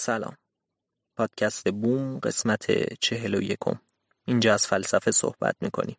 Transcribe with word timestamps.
سلام. 0.00 0.36
پادکست 1.16 1.68
بوم 1.68 2.18
قسمت 2.18 2.94
چهل 3.00 3.34
و 3.34 3.42
یکم. 3.42 3.80
اینجا 4.26 4.54
از 4.54 4.66
فلسفه 4.66 5.10
صحبت 5.10 5.56
می‌کنیم. 5.60 5.96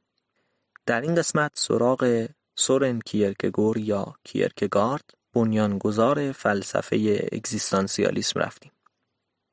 در 0.85 1.01
این 1.01 1.15
قسمت 1.15 1.51
سراغ 1.55 2.27
سورن 2.55 2.99
کیرکگور 2.99 3.77
یا 3.77 4.15
کیرکگارد 4.23 5.09
بنیانگذار 5.33 6.31
فلسفه 6.31 7.29
اگزیستانسیالیسم 7.31 8.39
رفتیم. 8.39 8.71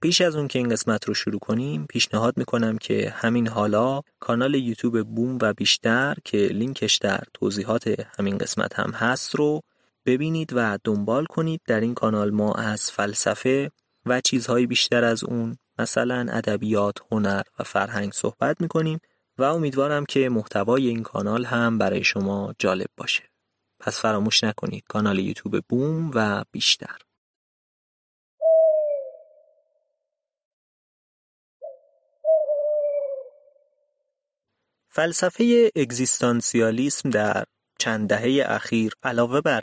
پیش 0.03 0.21
از 0.21 0.37
اون 0.37 0.49
که 0.49 0.59
این 0.59 0.69
قسمت 0.69 1.05
رو 1.05 1.15
شروع 1.15 1.39
کنیم 1.39 1.87
پیشنهاد 1.87 2.37
می‌کنم 2.37 2.79
که 2.79 3.15
همین 3.17 3.49
حالا 3.49 4.01
کانال 4.21 4.55
یوتیوب 4.55 5.03
بوم 5.03 5.39
و 5.43 5.55
بیشتر 5.55 6.17
که 6.25 6.39
لینکش 6.39 6.97
در 6.97 7.21
توضیحات 7.35 8.07
همین 8.19 8.39
قسمت 8.39 8.79
هم 8.79 8.91
هست 8.91 9.35
رو 9.35 9.61
ببینید 10.07 10.53
و 10.55 10.79
دنبال 10.85 11.25
کنید. 11.25 11.61
در 11.67 11.81
این 11.81 11.95
کانال 11.95 12.31
ما 12.31 12.53
از 12.53 12.91
فلسفه 12.91 13.71
و 14.07 14.21
چیزهای 14.21 14.67
بیشتر 14.67 15.05
از 15.05 15.25
اون 15.25 15.59
مثلا 15.79 16.27
ادبیات، 16.33 16.97
هنر 17.13 17.43
و 17.59 17.65
فرهنگ 17.65 18.13
صحبت 18.13 18.61
می‌کنیم 18.61 19.01
و 19.39 19.43
امیدوارم 19.43 20.07
که 20.07 20.29
محتوای 20.29 20.89
این 20.89 21.03
کانال 21.03 21.45
هم 21.45 21.79
برای 21.79 22.05
شما 22.05 22.55
جالب 22.59 22.89
باشه. 22.97 23.23
پس 23.81 24.01
فراموش 24.01 24.45
نکنید 24.45 24.85
کانال 24.89 25.19
یوتیوب 25.19 25.65
بوم 25.69 26.11
و 26.15 26.45
بیشتر. 26.53 26.97
فلسفه 34.89 35.71
اگزیستانسیالیسم 35.77 37.11
در 37.11 37.45
چند 37.79 38.09
دهه 38.09 38.45
اخیر 38.47 38.93
علاوه 39.03 39.41
بر 39.41 39.63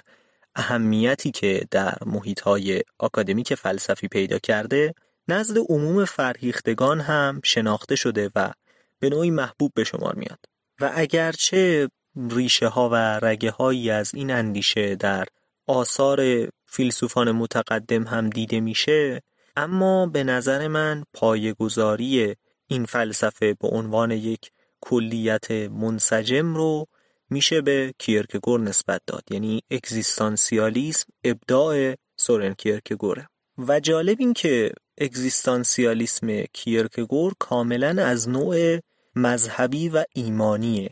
اهمیتی 0.56 1.32
که 1.32 1.68
در 1.72 1.98
محیطهای 2.06 2.82
آکادمیک 3.00 3.56
فلسفی 3.56 4.08
پیدا 4.08 4.40
کرده 4.40 4.94
نزد 5.28 5.58
عموم 5.70 6.06
فرهیختگان 6.06 7.02
هم 7.02 7.42
شناخته 7.44 7.96
شده 7.96 8.30
و 8.36 8.52
به 9.00 9.10
نوعی 9.10 9.32
محبوب 9.32 9.72
به 9.76 9.84
شمار 9.84 10.16
میاد. 10.16 10.40
و 10.82 10.92
اگرچه 10.96 11.90
ریشه 12.30 12.68
ها 12.68 12.90
و 12.90 12.96
رگه 12.96 13.52
هایی 13.52 13.90
از 13.90 14.16
این 14.16 14.32
اندیشه 14.32 14.96
در 14.96 15.26
آثار 15.68 16.50
فیلسوفان 16.66 17.32
متقدم 17.32 18.04
هم 18.04 18.30
دیده 18.30 18.60
میشه 18.60 19.22
اما 19.56 20.06
به 20.06 20.24
نظر 20.24 20.68
من 20.68 21.04
پایگذاری 21.14 22.36
این 22.68 22.86
فلسفه 22.86 23.54
به 23.54 23.68
عنوان 23.68 24.12
یک 24.12 24.52
کلیت 24.82 25.52
منسجم 25.52 26.56
رو 26.56 26.88
میشه 27.30 27.62
به 27.62 27.94
کیرکگور 28.00 28.60
نسبت 28.60 29.02
داد 29.08 29.24
یعنی 29.32 29.62
اگزیستانسیالیسم 29.72 31.06
ابداع 31.24 31.96
سورن 32.18 32.54
کیرکگوره. 32.54 33.30
و 33.58 33.80
جالب 33.80 34.18
این 34.20 34.34
که 34.34 34.72
اگزیستانسیالیسم 34.98 36.42
کیرکگور 36.42 37.34
کاملا 37.40 38.06
از 38.06 38.30
نوع 38.30 38.80
مذهبی 39.16 39.90
و 39.90 40.04
ایمانیه. 40.16 40.90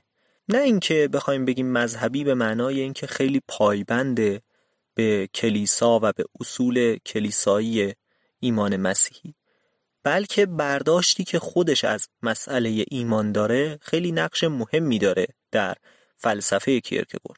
نه 0.49 0.57
اینکه 0.57 1.09
بخوایم 1.13 1.45
بگیم 1.45 1.71
مذهبی 1.71 2.23
به 2.23 2.33
معنای 2.33 2.79
اینکه 2.79 3.07
خیلی 3.07 3.41
پایبنده 3.47 4.41
به 4.95 5.29
کلیسا 5.33 5.99
و 6.03 6.11
به 6.11 6.23
اصول 6.39 6.97
کلیسایی 7.05 7.93
ایمان 8.39 8.77
مسیحی 8.77 9.35
بلکه 10.03 10.45
برداشتی 10.45 11.23
که 11.23 11.39
خودش 11.39 11.83
از 11.83 12.07
مسئله 12.23 12.85
ایمان 12.87 13.31
داره 13.31 13.79
خیلی 13.81 14.11
نقش 14.11 14.43
مهمی 14.43 14.99
داره 14.99 15.27
در 15.51 15.75
فلسفه 16.23 16.79
کیرکگور 16.79 17.37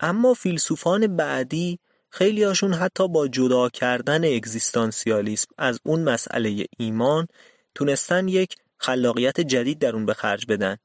اما 0.00 0.34
فیلسوفان 0.34 1.16
بعدی 1.16 1.78
خیلی 2.10 2.42
هاشون 2.42 2.74
حتی 2.74 3.08
با 3.08 3.28
جدا 3.28 3.68
کردن 3.68 4.24
اگزیستانسیالیسم 4.24 5.48
از 5.58 5.80
اون 5.84 6.00
مسئله 6.04 6.66
ایمان 6.78 7.26
تونستن 7.74 8.28
یک 8.28 8.56
خلاقیت 8.76 9.40
جدید 9.40 9.78
در 9.78 9.94
اون 9.94 10.06
به 10.06 10.14
خرج 10.14 10.46
بدن 10.46 10.76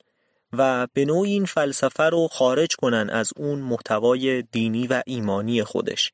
و 0.54 0.88
به 0.94 1.06
نوعی 1.06 1.32
این 1.32 1.46
فلسفه 1.46 2.04
رو 2.04 2.28
خارج 2.28 2.76
کنن 2.76 3.10
از 3.10 3.32
اون 3.38 3.60
محتوای 3.60 4.42
دینی 4.42 4.88
و 4.88 5.02
ایمانی 5.06 5.64
خودش. 5.64 6.12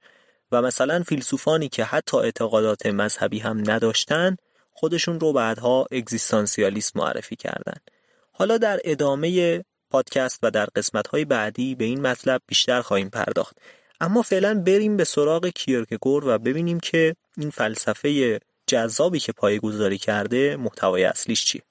و 0.52 0.62
مثلا 0.62 1.04
فیلسوفانی 1.04 1.70
که 1.70 1.84
حتی 1.84 2.18
اعتقادات 2.18 2.86
مذهبی 2.86 3.40
هم 3.40 3.72
نداشتن 3.72 4.38
خودشون 4.72 5.20
رو 5.20 5.34
بعدها 5.34 5.86
اگزیستانسیالیسم 5.92 7.00
معرفی 7.00 7.36
کردن. 7.36 7.78
حالا 8.32 8.58
در 8.58 8.80
ادامه 8.84 9.64
پادکست 9.90 10.40
و 10.44 10.52
در 10.52 10.66
قسمت‌های 10.66 11.26
بعدی 11.26 11.76
به 11.76 11.86
این 11.86 12.02
مطلب 12.02 12.42
بیشتر 12.48 12.82
خواهیم 12.82 13.10
پرداخت. 13.10 13.58
اما 14.02 14.22
فعلا 14.22 14.64
بریم 14.66 14.98
به 14.98 15.04
سراغ 15.04 15.48
کیرکگور 15.48 16.28
و 16.28 16.38
ببینیم 16.38 16.80
که 16.80 17.16
این 17.38 17.50
فلسفه 17.50 18.40
جذابی 18.68 19.20
که 19.20 19.32
پای 19.32 19.60
گذاری 19.60 19.98
کرده 19.98 20.58
محتوای 20.58 21.04
اصلیش 21.04 21.46
چیه. 21.46 21.62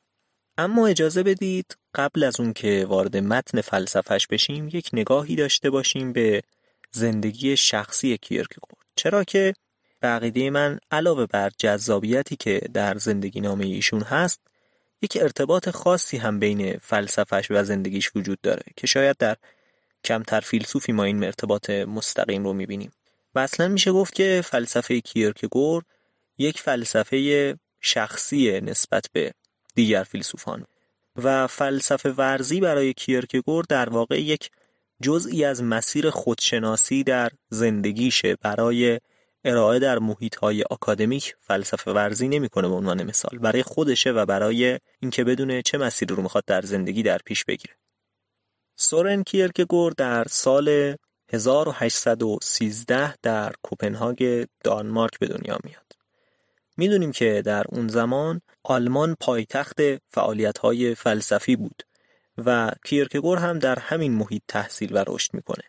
اما 0.58 0.86
اجازه 0.86 1.22
بدید 1.22 1.76
قبل 1.94 2.24
از 2.24 2.40
اون 2.40 2.52
که 2.52 2.86
وارد 2.88 3.16
متن 3.16 3.60
فلسفهش 3.60 4.26
بشیم 4.26 4.68
یک 4.72 4.90
نگاهی 4.92 5.36
داشته 5.36 5.70
باشیم 5.70 6.12
به 6.12 6.42
زندگی 6.90 7.56
شخصی 7.56 8.18
کیرکگور 8.18 8.78
چرا 8.96 9.24
که 9.24 9.54
به 10.00 10.50
من 10.50 10.78
علاوه 10.90 11.26
بر 11.26 11.50
جذابیتی 11.58 12.36
که 12.36 12.60
در 12.74 12.98
زندگی 12.98 13.40
نامه 13.40 13.66
ایشون 13.66 14.02
هست 14.02 14.40
یک 15.02 15.18
ارتباط 15.20 15.68
خاصی 15.68 16.16
هم 16.16 16.38
بین 16.38 16.78
فلسفهش 16.78 17.46
و 17.50 17.64
زندگیش 17.64 18.10
وجود 18.16 18.40
داره 18.40 18.62
که 18.76 18.86
شاید 18.86 19.16
در 19.16 19.36
کمتر 20.04 20.40
فیلسوفی 20.40 20.92
ما 20.92 21.04
این 21.04 21.24
ارتباط 21.24 21.70
مستقیم 21.70 22.44
رو 22.44 22.52
می‌بینیم. 22.52 22.92
و 23.34 23.38
اصلا 23.38 23.68
میشه 23.68 23.92
گفت 23.92 24.14
که 24.14 24.42
فلسفه 24.44 25.00
کیرکگور 25.00 25.82
یک 26.38 26.60
فلسفه 26.60 27.58
شخصی 27.80 28.60
نسبت 28.60 29.06
به 29.12 29.32
دیگر 29.74 30.02
فیلسوفان. 30.02 30.64
و 31.16 31.46
فلسفه 31.46 32.10
ورزی 32.10 32.60
برای 32.60 32.92
کیرکگور 32.92 33.64
در 33.68 33.88
واقع 33.88 34.20
یک 34.20 34.50
جزئی 35.02 35.44
از 35.44 35.62
مسیر 35.62 36.10
خودشناسی 36.10 37.04
در 37.04 37.30
زندگیشه 37.50 38.36
برای 38.36 39.00
ارائه 39.44 39.78
در 39.78 39.98
محیط 39.98 40.36
های 40.36 40.62
آکادمیک 40.62 41.36
فلسفه 41.40 41.92
ورزی 41.92 42.28
نمی‌کنه 42.28 42.68
به 42.68 42.74
عنوان 42.74 43.02
مثال. 43.02 43.38
برای 43.38 43.62
خودشه 43.62 44.10
و 44.10 44.26
برای 44.26 44.78
اینکه 45.00 45.24
بدونه 45.24 45.62
چه 45.62 45.78
مسیری 45.78 46.14
رو 46.14 46.22
می‌خواد 46.22 46.44
در 46.46 46.62
زندگی 46.62 47.02
در 47.02 47.18
پیش 47.18 47.44
بگیره. 47.44 47.74
سورن 48.76 49.22
کیرکگور 49.22 49.92
در 49.92 50.24
سال 50.24 50.96
1813 51.32 53.14
در 53.22 53.52
کوپنهاگ 53.62 54.46
دانمارک 54.64 55.18
به 55.18 55.26
دنیا 55.26 55.58
میاد. 55.64 55.92
می‌دونیم 56.76 57.12
که 57.12 57.42
در 57.44 57.64
اون 57.68 57.88
زمان 57.88 58.40
آلمان 58.62 59.16
پایتخت 59.20 59.80
فعالیت 60.10 60.58
های 60.58 60.94
فلسفی 60.94 61.56
بود 61.56 61.82
و 62.38 62.72
کیرکگور 62.84 63.38
هم 63.38 63.58
در 63.58 63.78
همین 63.78 64.12
محیط 64.12 64.42
تحصیل 64.48 64.96
و 64.96 65.04
رشد 65.06 65.34
می‌کنه. 65.34 65.64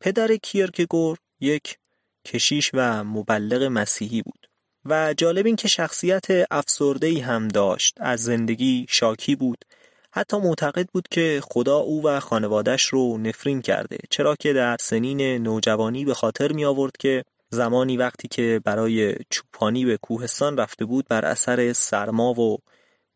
پدر 0.00 0.36
کیرکگور 0.36 1.18
یک 1.40 1.78
کشیش 2.26 2.70
و 2.74 3.04
مبلغ 3.04 3.62
مسیحی 3.62 4.22
بود. 4.22 4.48
و 4.84 5.14
جالب 5.14 5.46
این 5.46 5.56
که 5.56 5.68
شخصیت 5.68 6.26
افسرده 6.50 7.22
هم 7.22 7.48
داشت. 7.48 7.94
از 8.00 8.22
زندگی 8.22 8.86
شاکی 8.88 9.36
بود. 9.36 9.64
حتی 10.12 10.36
معتقد 10.36 10.88
بود 10.92 11.08
که 11.10 11.40
خدا 11.50 11.76
او 11.76 12.04
و 12.04 12.20
خانوادش 12.20 12.82
رو 12.82 13.18
نفرین 13.18 13.62
کرده. 13.62 13.98
چرا 14.10 14.36
که 14.36 14.52
در 14.52 14.76
سنین 14.80 15.20
نوجوانی 15.42 16.04
به 16.04 16.14
خاطر 16.14 16.52
می 16.52 16.64
آورد 16.64 16.96
که 16.98 17.24
زمانی 17.50 17.96
وقتی 17.96 18.28
که 18.28 18.60
برای 18.64 19.14
چوپانی 19.30 19.84
به 19.84 19.96
کوهستان 19.96 20.56
رفته 20.56 20.84
بود 20.84 21.06
بر 21.08 21.24
اثر 21.24 21.72
سرما 21.72 22.40
و 22.40 22.58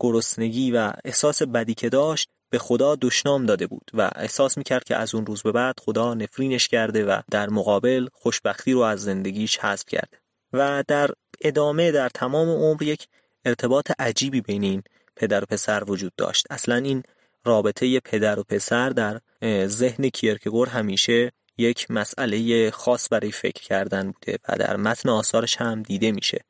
گرسنگی 0.00 0.70
و 0.72 0.92
احساس 1.04 1.42
بدی 1.42 1.74
که 1.74 1.88
داشت 1.88 2.28
به 2.50 2.58
خدا 2.58 2.96
دشنام 3.00 3.46
داده 3.46 3.66
بود 3.66 3.90
و 3.94 4.10
احساس 4.16 4.58
می‌کرد 4.58 4.84
که 4.84 4.96
از 4.96 5.14
اون 5.14 5.26
روز 5.26 5.42
به 5.42 5.52
بعد 5.52 5.74
خدا 5.80 6.14
نفرینش 6.14 6.68
کرده 6.68 7.04
و 7.04 7.20
در 7.30 7.48
مقابل 7.48 8.08
خوشبختی 8.12 8.72
رو 8.72 8.80
از 8.80 9.02
زندگیش 9.02 9.58
حذف 9.58 9.84
کرده. 9.86 10.18
و 10.52 10.84
در 10.88 11.10
ادامه 11.40 11.92
در 11.92 12.08
تمام 12.08 12.48
عمر 12.48 12.82
یک 12.82 13.06
ارتباط 13.44 13.92
عجیبی 13.98 14.40
بین 14.40 14.62
این 14.62 14.82
پدر 15.16 15.42
و 15.42 15.46
پسر 15.46 15.84
وجود 15.84 16.12
داشت. 16.16 16.46
اصلا 16.50 16.76
این 16.76 17.02
رابطه 17.44 18.00
پدر 18.00 18.38
و 18.38 18.42
پسر 18.42 18.90
در 18.90 19.20
ذهن 19.66 20.08
کیرکگور 20.08 20.68
همیشه 20.68 21.32
یک 21.58 21.90
مسئله 21.90 22.70
خاص 22.70 23.08
برای 23.10 23.32
فکر 23.32 23.62
کردن 23.62 24.10
بوده 24.10 24.38
و 24.48 24.56
در 24.56 24.76
متن 24.76 25.08
آثارش 25.08 25.56
هم 25.56 25.82
دیده 25.82 26.12
میشه. 26.12 26.44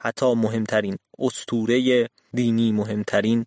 حتی 0.00 0.34
مهمترین 0.34 0.98
استوره 1.18 2.08
دینی 2.34 2.72
مهمترین 2.72 3.44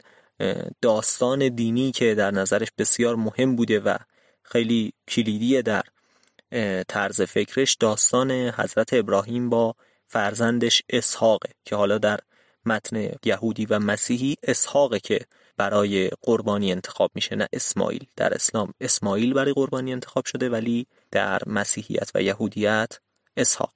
داستان 0.82 1.50
دینی 1.50 1.92
که 1.92 2.16
در 2.16 2.32
نظرش 2.32 2.68
بسیار 2.78 3.16
مهم 3.16 3.56
بوده 3.56 3.80
و 3.80 3.98
خیلی 4.44 4.94
کلیدیه 5.08 5.62
در 5.62 5.84
طرز 6.88 7.22
فکرش 7.22 7.76
داستان 7.80 8.32
حضرت 8.32 8.94
ابراهیم 8.94 9.50
با 9.50 9.76
فرزندش 10.08 10.82
اسحاقه 10.90 11.50
که 11.66 11.76
حالا 11.76 11.98
در 11.98 12.20
متن 12.66 13.10
یهودی 13.26 13.66
و 13.66 13.80
مسیحی 13.80 14.36
اسحاقه 14.44 15.00
که 15.00 15.20
برای 15.58 16.10
قربانی 16.22 16.72
انتخاب 16.72 17.12
میشه 17.16 17.36
نه 17.36 17.48
اسماعیل. 17.54 18.06
در 18.16 18.34
اسلام 18.34 18.74
اسماعیل 18.82 19.34
برای 19.34 19.54
قربانی 19.54 19.94
انتخاب 19.94 20.26
شده 20.26 20.50
ولی 20.50 20.88
در 21.12 21.40
مسیحیت 21.46 22.12
و 22.16 22.22
یهودیت 22.22 23.00
اسحاق. 23.38 23.74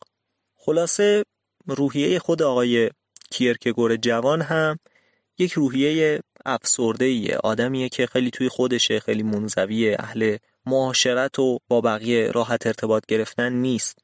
خلاصه 0.56 1.24
روحیه 1.68 2.20
خود 2.20 2.42
آقای 2.42 2.90
کیرکگور 3.31 3.96
جوان 3.96 4.42
هم 4.42 4.80
یک 5.38 5.52
روحیه 5.52 6.20
افسرده 6.48 7.06
ایه 7.06 7.38
آدمیه 7.38 7.90
که 7.90 8.06
خیلی 8.06 8.32
توی 8.32 8.50
خودشه 8.50 9.00
خیلی 9.00 9.24
منزوی 9.24 9.96
اهل 10.00 10.38
معاشرت 10.66 11.40
و 11.40 11.60
با 11.68 11.82
بقیه 11.82 12.32
راحت 12.32 12.68
ارتباط 12.68 13.06
گرفتن 13.06 13.54
نیست. 13.54 14.00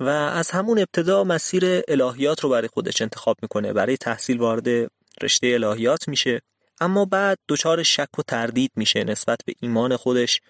و 0.00 0.08
از 0.08 0.50
همون 0.50 0.78
ابتدا 0.78 1.24
مسیر 1.24 1.64
الهیات 1.88 2.40
رو 2.40 2.48
برای 2.48 2.68
خودش 2.68 3.02
انتخاب 3.02 3.36
می‌کنه. 3.42 3.72
برای 3.72 3.96
تحصیل 3.96 4.38
وارد 4.38 4.90
رشته 5.22 5.46
الهیات 5.46 6.08
میشه. 6.08 6.40
اما 6.80 7.04
بعد 7.04 7.38
دچار 7.48 7.82
شک 7.82 8.18
و 8.18 8.22
تردید 8.22 8.72
میشه. 8.76 9.04
نسبت 9.04 9.38
به 9.46 9.54
ایمان 9.60 9.96
خودش 9.96 10.40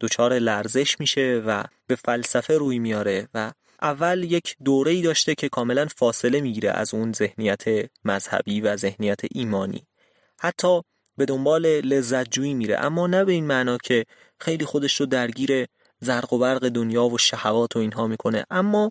دچار 0.00 0.38
لرزش 0.38 1.00
میشه 1.00 1.42
و 1.46 1.64
به 1.86 1.94
فلسفه 1.94 2.58
روی 2.58 2.78
میاره 2.78 3.28
و 3.34 3.52
اول 3.82 4.24
یک 4.24 4.56
دوره 4.64 4.92
ای 4.92 5.02
داشته 5.02 5.34
که 5.34 5.48
کاملا 5.48 5.88
فاصله 5.96 6.40
می‌گیره 6.40 6.70
از 6.70 6.94
اون 6.94 7.12
ذهنیت 7.12 7.64
مذهبی 8.04 8.60
و 8.60 8.76
ذهنیت 8.76 9.20
ایمانی. 9.30 9.86
حتی 10.40 10.82
به 11.16 11.24
دنبال 11.24 11.66
لذت 11.66 12.30
جویی 12.30 12.54
میره. 12.54 12.76
اما 12.78 13.06
نه 13.06 13.24
به 13.24 13.32
این 13.32 13.46
معنا 13.46 13.78
که 13.78 14.04
خیلی 14.40 14.64
خودش 14.64 15.00
رو 15.00 15.06
درگیر 15.06 15.66
زرق 16.00 16.32
و 16.32 16.38
برق 16.38 16.68
دنیا 16.68 17.04
و 17.04 17.18
شهوات 17.18 17.76
و 17.76 17.78
اینها 17.78 18.06
می‌کنه. 18.06 18.44
اما 18.50 18.90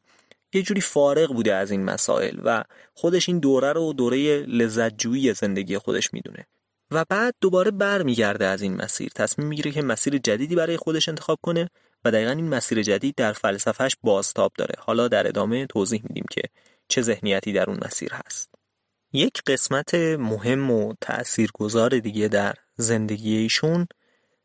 یه 0.53 0.61
جوری 0.61 0.81
فارغ 0.81 1.33
بوده 1.33 1.53
از 1.53 1.71
این 1.71 1.83
مسائل 1.83 2.39
و 2.43 2.63
خودش 2.93 3.29
این 3.29 3.39
دوره 3.39 3.73
رو 3.73 3.93
دوره 3.93 4.39
لذت 4.39 4.97
جویی 4.97 5.33
زندگی 5.33 5.77
خودش 5.77 6.13
می‌دونه. 6.13 6.45
و 6.91 7.05
بعد 7.09 7.35
دوباره 7.41 7.71
برمیگرده 7.71 8.45
از 8.45 8.61
این 8.61 8.75
مسیر. 8.75 9.11
تصمیم 9.15 9.47
می‌گیره 9.47 9.71
که 9.71 9.81
مسیر 9.81 10.17
جدیدی 10.17 10.55
برای 10.55 10.77
خودش 10.77 11.09
انتخاب 11.09 11.39
کنه 11.41 11.69
و 12.05 12.11
دقیقا 12.11 12.31
این 12.31 12.49
مسیر 12.49 12.83
جدید 12.83 13.15
در 13.15 13.33
فلسفهش 13.33 13.95
بازتاب 14.03 14.51
داره. 14.57 14.75
حالا 14.79 15.07
در 15.07 15.27
ادامه 15.27 15.65
توضیح 15.65 16.01
میدیم 16.03 16.25
که 16.31 16.41
چه 16.87 17.01
ذهنیتی 17.01 17.53
در 17.53 17.69
اون 17.69 17.79
مسیر 17.85 18.13
هست. 18.13 18.50
یک 19.13 19.41
قسمت 19.47 19.95
مهم 19.95 20.71
و 20.71 20.93
تأثیرگذار 21.01 21.99
دیگه 21.99 22.27
در 22.27 22.53
زندگی 22.75 23.37
ایشون 23.37 23.87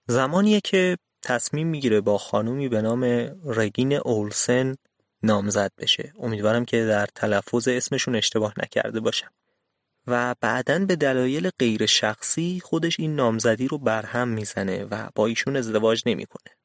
زمانیه 0.06 0.60
که 0.60 0.98
تصمیم 1.22 1.66
می‌گیره 1.66 2.00
با 2.00 2.18
خانومی 2.18 2.68
به 2.68 2.82
نام 2.82 3.04
رگین 3.44 3.92
اولسن 3.92 4.76
نامزد 5.22 5.72
بشه. 5.78 6.12
امیدوارم 6.18 6.64
که 6.64 6.84
در 6.84 7.06
تلفظ 7.06 7.68
اسمشون 7.68 8.16
اشتباه 8.16 8.54
نکرده 8.62 9.00
باشم. 9.00 9.30
و 10.06 10.34
بعدا 10.40 10.78
به 10.78 10.96
دلایل 10.96 11.50
غیر 11.58 11.86
شخصی 11.86 12.60
خودش 12.64 13.00
این 13.00 13.16
نامزدی 13.16 13.68
رو 13.68 13.78
برهم 13.78 14.28
می‌زنه 14.28 14.84
و 14.84 15.08
با 15.14 15.26
ایشون 15.26 15.56
ازدواج 15.56 16.02
نمی‌کنه. 16.06 16.56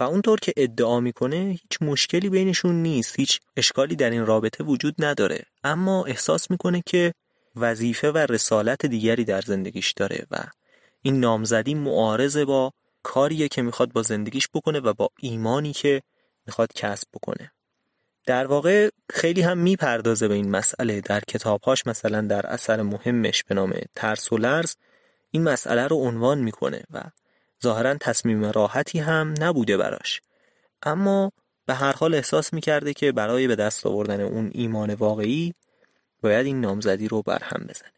و 0.00 0.02
اونطور 0.02 0.40
که 0.40 0.52
ادعا 0.56 1.00
می‌کنه 1.00 1.36
هیچ 1.36 1.78
مشکلی 1.80 2.28
بینشون 2.28 2.82
نیست 2.82 3.20
هیچ 3.20 3.40
اشکالی 3.56 3.96
در 3.96 4.10
این 4.10 4.26
رابطه 4.26 4.64
وجود 4.64 4.94
نداره. 4.98 5.42
اما 5.64 6.04
احساس 6.04 6.50
می‌کنه 6.50 6.82
که 6.86 7.12
وظیفه 7.56 8.10
و 8.12 8.18
رسالت 8.18 8.86
دیگری 8.86 9.24
در 9.24 9.40
زندگیش 9.40 9.92
داره 9.92 10.26
و 10.30 10.36
این 11.02 11.20
نامزدی 11.20 11.74
معارضه 11.74 12.44
با 12.44 12.72
کاریه 13.02 13.48
که 13.48 13.62
می‌خواد 13.62 13.92
با 13.92 14.02
زندگیش 14.02 14.48
بکنه 14.54 14.80
و 14.80 14.92
با 14.92 15.08
ایمانی 15.20 15.72
که 15.72 16.02
می‌خواد 16.46 16.72
کسب 16.72 17.08
بکنه. 17.14 17.52
در 18.26 18.46
واقع 18.46 18.88
خیلی 19.10 19.42
هم 19.42 19.58
می‌پردازه 19.58 20.28
به 20.28 20.34
این 20.34 20.50
مسئله. 20.50 21.00
در 21.00 21.20
کتابهاش 21.20 21.86
مثلا 21.86 22.20
در 22.20 22.46
اثر 22.46 22.82
مهمش 22.82 23.44
به 23.44 23.54
نام 23.54 23.74
ترس 23.94 24.32
و 24.32 24.36
لرز 24.36 24.74
این 25.30 25.42
مسئله 25.42 25.86
رو 25.86 25.96
عنوان 25.96 26.38
می‌کنه 26.38 26.82
و 26.90 27.02
ظاهرا 27.62 27.94
تصمیم 27.94 28.44
راحتی 28.44 28.98
هم 28.98 29.34
نبوده 29.40 29.76
براش. 29.76 30.20
اما 30.82 31.32
به 31.66 31.74
هر 31.74 31.92
حال 31.92 32.14
احساس 32.14 32.52
می‌کرده 32.52 32.94
که 32.94 33.12
برای 33.12 33.46
به 33.46 33.56
دست 33.56 33.86
آوردن 33.86 34.20
اون 34.20 34.50
ایمان 34.54 34.94
واقعی 34.94 35.54
باید 36.22 36.46
این 36.46 36.60
نامزدی 36.60 37.08
رو 37.08 37.22
برهم 37.22 37.66
بزنه. 37.68 37.92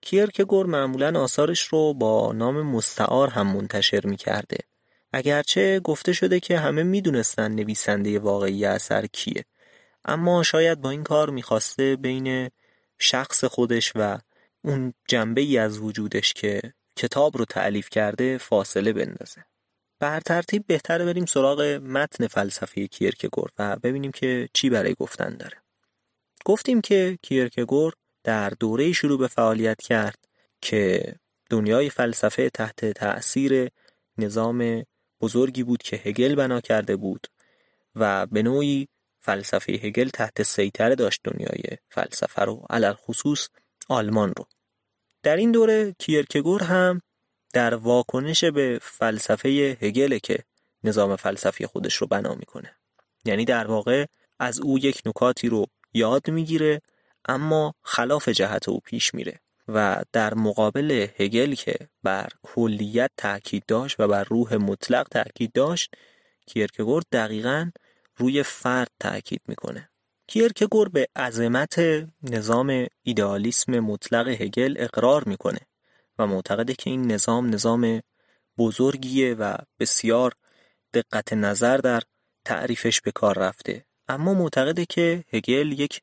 کیرکگور 0.00 0.66
معمولا 0.66 1.20
آثارش 1.20 1.62
رو 1.62 1.94
با 1.94 2.32
نام 2.32 2.62
مستعار 2.62 3.28
هم 3.28 3.46
منتشر 3.46 4.06
می‌کرده. 4.06 4.58
اگرچه 5.12 5.80
گفته 5.80 6.12
شده 6.12 6.40
که 6.40 6.58
همه 6.58 6.82
می‌دونستن 6.82 7.52
نویسنده 7.52 8.18
واقعی 8.18 8.64
اثر 8.64 9.06
کیه. 9.06 9.44
اما 10.04 10.42
شاید 10.42 10.80
با 10.80 10.90
این 10.90 11.02
کار 11.02 11.30
می‌خواسته 11.30 11.96
بین 11.96 12.50
شخص 12.98 13.44
خودش 13.44 13.92
و 13.94 14.18
اون 14.64 14.94
جنبه 15.08 15.40
ای 15.40 15.58
از 15.58 15.78
وجودش 15.78 16.32
که 16.32 16.60
کتاب 16.96 17.36
رو 17.36 17.44
تعلیف 17.44 17.90
کرده 17.90 18.38
فاصله 18.38 18.92
بندازه. 18.92 19.44
بر 20.00 20.20
ترتیب 20.20 20.66
بهتره 20.66 21.04
بریم 21.04 21.26
سراغ 21.26 21.60
متن 21.82 22.26
فلسفه 22.26 22.86
کیرکگور 22.86 23.50
و 23.58 23.76
ببینیم 23.76 24.10
که 24.10 24.48
چی 24.52 24.70
برای 24.70 24.94
گفتن 24.94 25.36
داره. 25.36 25.56
گفتیم 26.48 26.80
که 26.80 27.18
کیرکگور 27.22 27.92
در 28.24 28.50
دوره 28.50 28.92
شروع 28.92 29.18
به 29.18 29.26
فعالیت 29.26 29.80
کرد 29.80 30.18
که 30.60 31.14
دنیای 31.50 31.90
فلسفه 31.90 32.50
تحت 32.50 32.84
تأثیر 32.84 33.68
نظام 34.18 34.84
بزرگی 35.20 35.62
بود 35.62 35.82
که 35.82 35.96
هگل 35.96 36.34
بنا 36.34 36.60
کرده 36.60 36.96
بود 36.96 37.26
و 37.94 38.26
به 38.26 38.42
نوعی 38.42 38.88
فلسفه 39.20 39.72
هگل 39.72 40.08
تحت 40.08 40.42
سیطره 40.42 40.94
داشت 40.94 41.20
دنیای 41.24 41.78
فلسفه 41.90 42.42
رو 42.42 42.66
علل 42.70 42.92
خصوص 42.92 43.48
آلمان 43.88 44.34
رو. 44.36 44.46
در 45.22 45.36
این 45.36 45.52
دوره 45.52 45.94
کیرکگور 45.98 46.62
هم 46.62 47.00
در 47.52 47.74
واکنش 47.74 48.44
به 48.44 48.78
فلسفه 48.82 49.78
هگل 49.80 50.18
که 50.18 50.38
نظام 50.84 51.16
فلسفی 51.16 51.66
خودش 51.66 51.94
رو 51.94 52.06
بنا 52.06 52.34
می‌کنه. 52.34 52.76
یعنی 53.24 53.44
در 53.44 53.66
واقع 53.66 54.06
از 54.38 54.60
او 54.60 54.78
یک 54.78 55.02
نکاتی 55.06 55.48
رو 55.48 55.66
یاد 55.92 56.30
می‌گیره 56.30 56.82
اما 57.28 57.74
خلاف 57.82 58.28
جهت 58.28 58.68
او 58.68 58.80
پیش 58.80 59.14
میره 59.14 59.40
و 59.68 60.04
در 60.12 60.34
مقابل 60.34 61.06
هگل 61.16 61.54
که 61.54 61.76
بر 62.02 62.28
کلیت 62.42 63.10
تاکید 63.16 63.64
داشت 63.68 64.00
و 64.00 64.08
بر 64.08 64.24
روح 64.24 64.54
مطلق 64.54 65.08
تاکید 65.08 65.52
داشت 65.52 65.94
کیرکگور 66.46 67.02
دقیقا 67.12 67.70
روی 68.16 68.42
فرد 68.42 68.90
تاکید 69.00 69.40
می‌کنه. 69.48 69.90
کیرکگور 70.26 70.88
به 70.88 71.08
عظمت 71.16 71.78
نظام 72.22 72.86
ایدئالیسم 73.02 73.80
مطلق 73.80 74.28
هگل 74.28 74.74
اقرار 74.78 75.24
می‌کنه 75.24 75.60
و 76.18 76.26
معتقده 76.26 76.74
که 76.74 76.90
این 76.90 77.12
نظام 77.12 77.54
نظام 77.54 78.00
بزرگیه 78.58 79.34
و 79.34 79.56
بسیار 79.78 80.32
دقت 80.94 81.32
نظر 81.32 81.76
در 81.76 82.02
تعریفش 82.44 83.00
به 83.00 83.10
کار 83.12 83.38
رفته. 83.38 83.84
اما 84.08 84.34
معتقده 84.34 84.86
که 84.86 85.24
هگل 85.32 85.72
یک 85.72 86.00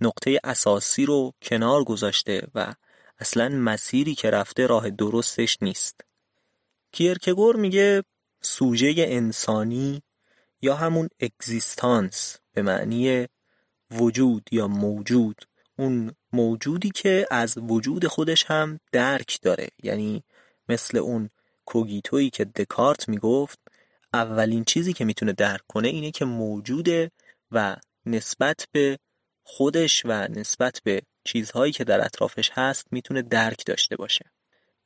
نقطه 0.00 0.40
اساسی 0.44 1.06
رو 1.06 1.32
کنار 1.42 1.84
گذاشته 1.84 2.48
و 2.54 2.74
اصلا 3.18 3.48
مسیری 3.48 4.14
که 4.14 4.30
رفته 4.30 4.66
راه 4.66 4.90
درستش 4.90 5.58
نیست. 5.62 6.00
کیرکگور 6.92 7.56
میگه 7.56 8.02
سوژه 8.40 8.94
انسانی 8.96 10.02
یا 10.62 10.76
همون 10.76 11.08
اگزیستانس 11.20 12.38
به 12.52 12.62
معنی 12.62 13.26
وجود 13.90 14.48
یا 14.52 14.68
موجود 14.68 15.36
اون 15.78 16.12
موجودی 16.32 16.90
که 16.90 17.26
از 17.30 17.58
وجود 17.58 18.06
خودش 18.06 18.44
هم 18.44 18.80
درک 18.92 19.38
داره. 19.42 19.68
یعنی 19.82 20.24
مثل 20.68 20.98
اون 20.98 21.30
کوگیتویی 21.64 22.30
که 22.30 22.44
دکارت 22.44 23.08
می‌گفت 23.08 23.58
اولین 24.14 24.64
چیزی 24.64 24.92
که 24.92 25.04
می‌تونه 25.04 25.32
درک 25.32 25.60
کنه 25.68 25.88
اینه 25.88 26.10
که 26.10 26.24
موجوده 26.24 27.10
و 27.52 27.76
نسبت 28.06 28.68
به 28.72 28.98
خودش 29.42 30.02
و 30.04 30.28
نسبت 30.28 30.80
به 30.84 31.02
چیزهایی 31.24 31.72
که 31.72 31.84
در 31.84 32.04
اطرافش 32.04 32.50
هست 32.54 32.86
می‌تونه 32.90 33.22
درک 33.22 33.66
داشته 33.66 33.96
باشه. 33.96 34.24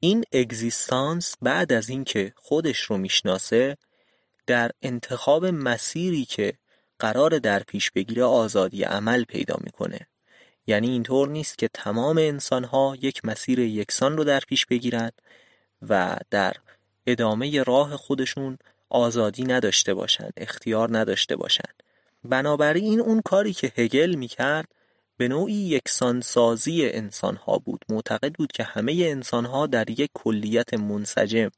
این 0.01 0.25
اگزیستانس 0.33 1.35
بعد 1.43 1.73
از 1.73 1.89
اینکه 1.89 2.33
خودش 2.37 2.79
رو 2.79 2.99
می‌شناسه 2.99 3.77
در 4.47 4.71
انتخاب 4.83 5.47
مسیری 5.47 6.25
که 6.25 6.53
قرار 6.99 7.39
در 7.39 7.63
پیش 7.63 7.91
بگیره 7.91 8.25
آزادی 8.25 8.83
عمل 8.83 9.25
پیدا 9.25 9.57
می‌کنه. 9.61 10.07
یعنی 10.67 10.91
اینطور 10.91 11.29
نیست 11.29 11.59
که 11.59 11.69
تمام 11.69 12.19
انسان 12.19 12.65
ها 12.65 12.97
یک 13.01 13.25
مسیر 13.25 13.59
یکسان 13.59 14.17
رو 14.17 14.25
در 14.25 14.41
پیش 14.41 14.67
بگیرند 14.67 15.23
و 15.83 16.17
در 16.31 16.57
ادامه 17.07 17.63
راه 17.63 17.97
خودشون 17.97 18.59
آزادی 18.89 19.45
نداشته 19.45 19.95
باشند 19.95 20.33
اختیار 20.37 20.99
نداشته 20.99 21.37
باشند 21.37 21.83
بنابراین 22.25 23.01
اون 23.01 23.21
کاری 23.21 23.53
که 23.53 23.73
هگل 23.77 24.15
می‌کرد 24.15 24.69
به 25.17 25.29
نوعی 25.29 25.55
یکسانسازی 25.55 26.87
انسان 26.87 27.37
ها 27.37 27.59
بود. 27.59 27.85
معتقد 27.89 28.33
بود 28.33 28.53
که 28.53 28.63
همه 28.63 28.93
انسان 28.93 29.45
ها 29.45 29.67
در 29.67 29.91
یک 29.91 30.11
کلیت 30.15 30.75
منسجم 30.75 31.51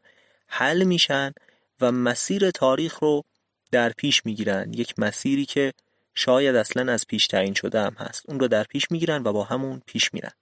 حل 0.47 0.85
میشن 0.85 1.33
و 1.81 1.93
مسیر 1.93 2.51
تاریخ 2.51 2.99
رو 2.99 3.23
در 3.71 3.93
پیش 3.97 4.27
می‌گیرن. 4.27 4.73
یک 4.73 4.95
مسیری 4.99 5.45
که 5.45 5.73
شاید 6.15 6.57
اصلا 6.57 6.93
از 6.93 7.07
پیش 7.07 7.27
تعیین 7.27 7.55
شده 7.55 7.81
هم 7.81 7.95
هست. 7.99 8.23
اون 8.29 8.41
رو 8.41 8.49
در 8.49 8.65
پیش 8.65 8.91
می‌گیرن 8.91 9.23
و 9.23 9.33
با 9.33 9.45
همون 9.45 9.83
پیش 9.87 10.15
میرن. 10.15 10.33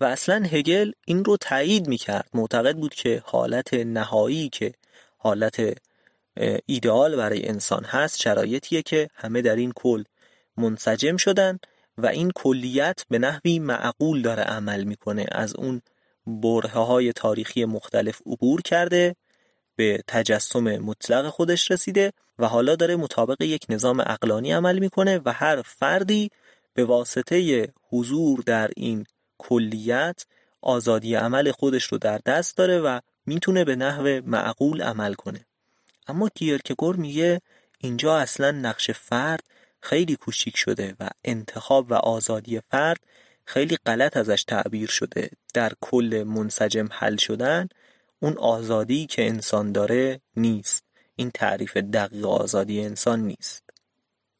و 0.00 0.04
اصلا 0.04 0.42
هگل 0.52 0.92
این 1.06 1.24
رو 1.24 1.36
تایید 1.36 1.88
می‌کرد. 1.88 2.28
معتقد 2.34 2.76
بود 2.76 2.94
که 2.94 3.22
حالت 3.24 3.74
نهایی 3.74 4.48
که 4.48 4.72
حالت 5.16 5.78
ایدئال 6.66 7.16
برای 7.16 7.48
انسان 7.48 7.84
هست 7.84 8.20
شرایطیه 8.20 8.82
که 8.82 9.08
همه 9.14 9.42
در 9.42 9.56
این 9.56 9.72
کل 9.76 10.04
منسجم 10.56 11.16
شدن 11.16 11.58
و 11.98 12.06
این 12.06 12.30
کلیت 12.34 13.04
به 13.08 13.18
نحوی 13.18 13.58
معقول 13.58 14.22
داره 14.22 14.42
عمل 14.42 14.84
می‌کنه. 14.84 15.26
از 15.32 15.56
اون 15.56 15.82
بره 16.26 16.70
های 16.70 17.12
تاریخی 17.12 17.64
مختلف 17.64 18.20
عبور 18.26 18.62
کرده 18.62 19.16
به 19.76 20.02
تجسم 20.06 20.76
مطلق 20.76 21.28
خودش 21.28 21.70
رسیده 21.70 22.12
و 22.38 22.46
حالا 22.46 22.76
داره 22.76 22.96
مطابق 22.96 23.42
یک 23.42 23.66
نظام 23.68 24.00
اقلانی 24.00 24.52
عمل 24.52 24.78
می‌کنه 24.78 25.20
و 25.24 25.32
هر 25.32 25.62
فردی 25.62 26.30
به 26.74 26.84
واسطه 26.84 27.68
حضور 27.88 28.42
در 28.46 28.70
این 28.76 29.06
کلیت 29.38 30.24
آزادی 30.62 31.14
عمل 31.14 31.52
خودش 31.52 31.84
رو 31.84 31.98
در 31.98 32.20
دست 32.26 32.56
داره 32.56 32.80
و 32.80 33.00
می‌تونه 33.26 33.64
به 33.64 33.76
نحو 33.76 34.20
معقول 34.26 34.82
عمل 34.82 35.14
کنه. 35.14 35.46
اما 36.10 36.28
کیرکگور 36.28 36.96
میگه 36.96 37.40
اینجا 37.78 38.18
اصلا 38.18 38.50
نقش 38.50 38.90
فرد 38.90 39.44
خیلی 39.80 40.16
کوچیک 40.16 40.56
شده 40.56 40.96
و 41.00 41.08
انتخاب 41.24 41.90
و 41.90 41.94
آزادی 41.94 42.60
فرد 42.70 43.00
خیلی 43.44 43.76
غلط 43.86 44.16
ازش 44.16 44.44
تعبیر 44.44 44.88
شده. 44.88 45.30
در 45.54 45.72
کل 45.80 46.24
منسجم 46.26 46.88
حل 46.92 47.16
شدن 47.16 47.68
اون 48.20 48.38
آزادی 48.38 49.06
که 49.06 49.26
انسان 49.26 49.72
داره 49.72 50.20
نیست. 50.36 50.84
این 51.16 51.30
تعریف 51.30 51.76
دقیق 51.76 52.26
آزادی 52.26 52.80
انسان 52.80 53.20
نیست. 53.20 53.64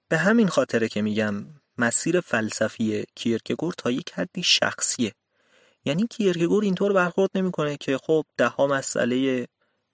به 0.08 0.18
همین 0.18 0.48
خاطره 0.48 0.88
که 0.88 1.02
میگم 1.02 1.46
مسیر 1.78 2.20
فلسفی 2.20 3.04
کیرکگور 3.14 3.74
تا 3.78 3.90
یک 3.90 4.12
حدی 4.12 4.42
شخصیه. 4.42 5.12
یعنی 5.84 6.06
کیرکگور 6.06 6.64
اینطور 6.64 6.92
برخورد 6.92 7.30
نمی‌کنه 7.34 7.76
که 7.76 7.98
خب 7.98 8.24
ده 8.36 8.46
ها 8.46 8.66
مسئله 8.66 9.46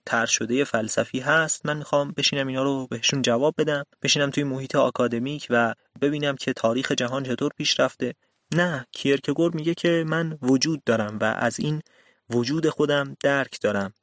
تر 0.07 0.25
شده 0.25 0.63
فلسفی 0.63 1.19
هست 1.19 1.65
من 1.65 1.77
می‌خوام 1.77 2.13
بشینم 2.17 2.47
اینا 2.47 2.63
رو 2.63 2.87
بهشون 2.87 3.21
جواب 3.21 3.55
بدم 3.57 3.83
بشینم 4.01 4.29
توی 4.29 4.43
محیط 4.43 4.75
آکادمیک 4.75 5.47
و 5.49 5.73
ببینم 6.01 6.35
که 6.35 6.53
تاریخ 6.53 6.91
جهان 6.91 7.23
چطور 7.23 7.51
پیش 7.57 7.79
رفته. 7.79 8.13
نه 8.55 8.85
کیرکگور 8.91 9.55
میگه 9.55 9.73
که 9.73 10.05
من 10.07 10.37
وجود 10.41 10.83
دارم 10.83 11.17
و 11.21 11.23
از 11.23 11.59
این 11.59 11.81
وجود 12.29 12.69
خودم 12.69 13.15
درک 13.23 13.61
دارم. 13.61 13.93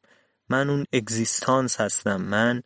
من 0.48 0.70
اون 0.70 0.84
اگزیستانس 0.92 1.80
هستم 1.80 2.22
من 2.22 2.62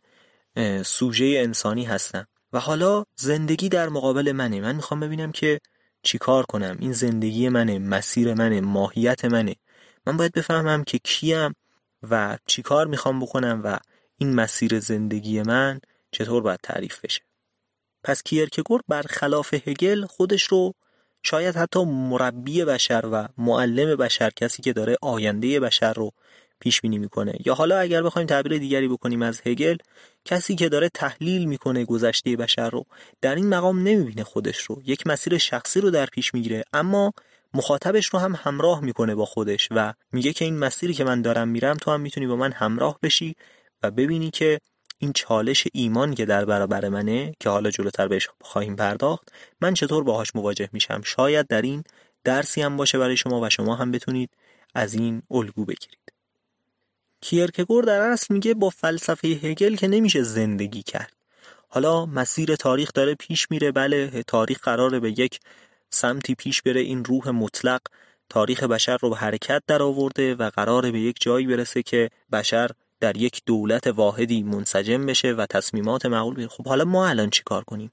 سوژه 0.83 1.25
انسانی 1.25 1.85
هستم. 1.85 2.27
و 2.53 2.59
حالا 2.59 3.03
زندگی 3.15 3.69
در 3.69 3.89
مقابل 3.89 4.31
منه. 4.31 4.61
من 4.61 4.75
می‌خوام 4.75 4.99
ببینم 4.99 5.31
که 5.31 5.59
چیکار 6.03 6.45
کنم. 6.45 6.77
این 6.79 6.93
زندگی 6.93 7.49
منه 7.49 7.79
مسیر 7.79 8.33
منه 8.33 8.61
ماهیت 8.61 9.25
منه. 9.25 9.55
من 10.05 10.17
باید 10.17 10.31
بفهمم 10.31 10.83
که 10.83 10.99
کیم. 11.03 11.53
و 12.09 12.37
چیکار 12.45 12.87
می‌خوام 12.87 13.19
بکنم 13.19 13.61
و 13.63 13.79
این 14.17 14.35
مسیر 14.35 14.79
زندگی 14.79 15.41
من 15.41 15.79
چطور 16.11 16.41
باید 16.41 16.59
تعریف 16.63 17.05
بشه. 17.05 17.21
پس 18.03 18.23
کیرکگور 18.23 18.81
برخلاف 18.87 19.53
هگل 19.53 20.05
خودش 20.05 20.43
رو 20.43 20.73
شاید 21.23 21.55
حتی 21.55 21.83
مربی 21.83 22.65
بشر 22.65 23.09
و 23.11 23.27
معلم 23.37 23.95
بشر 23.95 24.29
کسی 24.29 24.61
که 24.61 24.73
داره 24.73 24.97
آینده 25.01 25.59
بشر 25.59 25.93
رو 25.93 26.11
پیش 26.59 26.81
بینی 26.81 26.97
می‌کنه. 26.97 27.35
یا 27.45 27.53
حالا 27.53 27.79
اگر 27.79 28.03
بخوایم 28.03 28.27
تعبیر 28.27 28.57
دیگری 28.57 28.87
بکنیم 28.87 29.21
از 29.21 29.41
هگل 29.45 29.77
کسی 30.25 30.55
که 30.55 30.69
داره 30.69 30.89
تحلیل 30.89 31.45
می‌کنه 31.45 31.85
گذشته 31.85 32.35
بشر 32.35 32.69
رو 32.69 32.85
در 33.21 33.35
این 33.35 33.49
مقام 33.49 33.79
نمی‌بینه 33.79 34.23
خودش 34.23 34.57
رو. 34.57 34.81
یک 34.85 35.07
مسیر 35.07 35.37
شخصی 35.37 35.81
رو 35.81 35.91
در 35.91 36.05
پیش 36.05 36.33
می‌گیره. 36.33 36.63
اما 36.73 37.13
مخاطبش 37.53 38.05
رو 38.05 38.19
هم 38.19 38.35
همراه 38.43 38.81
می‌کنه 38.81 39.15
با 39.15 39.25
خودش 39.25 39.67
و 39.71 39.93
میگه 40.11 40.33
که 40.33 40.45
این 40.45 40.57
مسیری 40.57 40.93
که 40.93 41.03
من 41.03 41.21
دارم 41.21 41.47
میرم 41.47 41.77
تو 41.77 41.91
هم 41.91 42.01
می‌تونی 42.01 42.27
با 42.27 42.35
من 42.35 42.51
همراه 42.51 42.99
بشی 43.03 43.35
و 43.83 43.91
ببینی 43.91 44.31
که 44.31 44.59
این 44.97 45.13
چالش 45.13 45.67
ایمان 45.73 46.15
که 46.15 46.25
در 46.25 46.45
برابر 46.45 46.89
منه 46.89 47.33
که 47.39 47.49
حالا 47.49 47.71
جلوتر 47.71 48.07
بهش 48.07 48.29
خواهیم 48.41 48.75
پرداخت 48.75 49.33
من 49.61 49.73
چطور 49.73 50.03
باهاش 50.03 50.35
مواجه 50.35 50.69
میشم؟ 50.73 51.01
شاید 51.05 51.47
در 51.47 51.61
این 51.61 51.83
درسی 52.23 52.61
هم 52.61 52.77
باشه 52.77 52.97
برای 52.97 53.17
شما 53.17 53.41
و 53.41 53.49
شما 53.49 53.75
هم 53.75 53.91
بتونید 53.91 54.29
از 54.75 54.93
این 54.93 55.21
الگو 55.31 55.65
بگیرید. 55.65 56.13
کیرکگور 57.21 57.83
در 57.83 58.01
اصل 58.01 58.33
میگه 58.33 58.53
با 58.53 58.69
فلسفه 58.69 59.27
هگل 59.27 59.75
که 59.75 59.87
نمیشه 59.87 60.23
زندگی 60.23 60.83
کرد. 60.83 61.13
حالا 61.69 62.05
مسیر 62.05 62.55
تاریخ 62.55 62.91
داره 62.93 63.15
پیش 63.15 63.51
میره 63.51 63.71
بله 63.71 64.23
تاریخ 64.23 64.59
قراره 64.59 64.99
به 64.99 65.19
یک 65.19 65.39
سمتی 65.89 66.35
پیش 66.35 66.61
بره 66.61 66.81
این 66.81 67.05
روح 67.05 67.29
مطلق 67.29 67.81
تاریخ 68.29 68.63
بشر 68.63 68.97
رو 68.97 69.09
به 69.09 69.15
حرکت 69.15 69.63
در 69.67 69.81
آورده 69.81 70.35
و 70.35 70.49
قراره 70.49 70.91
به 70.91 70.99
یک 70.99 71.15
جایی 71.19 71.47
برسه 71.47 71.83
که 71.83 72.09
بشر 72.31 72.69
در 72.99 73.17
یک 73.17 73.41
دولت 73.45 73.87
واحدی 73.87 74.43
منسجم 74.43 75.05
بشه 75.05 75.31
و 75.31 75.45
تصمیمات 75.45 76.05
معقول 76.05 76.33
بگیره. 76.33 76.49
خب 76.49 76.67
حالا 76.67 76.85
ما 76.85 77.07
الان 77.07 77.29
چی 77.29 77.43
کار 77.45 77.63
کنیم؟ 77.63 77.91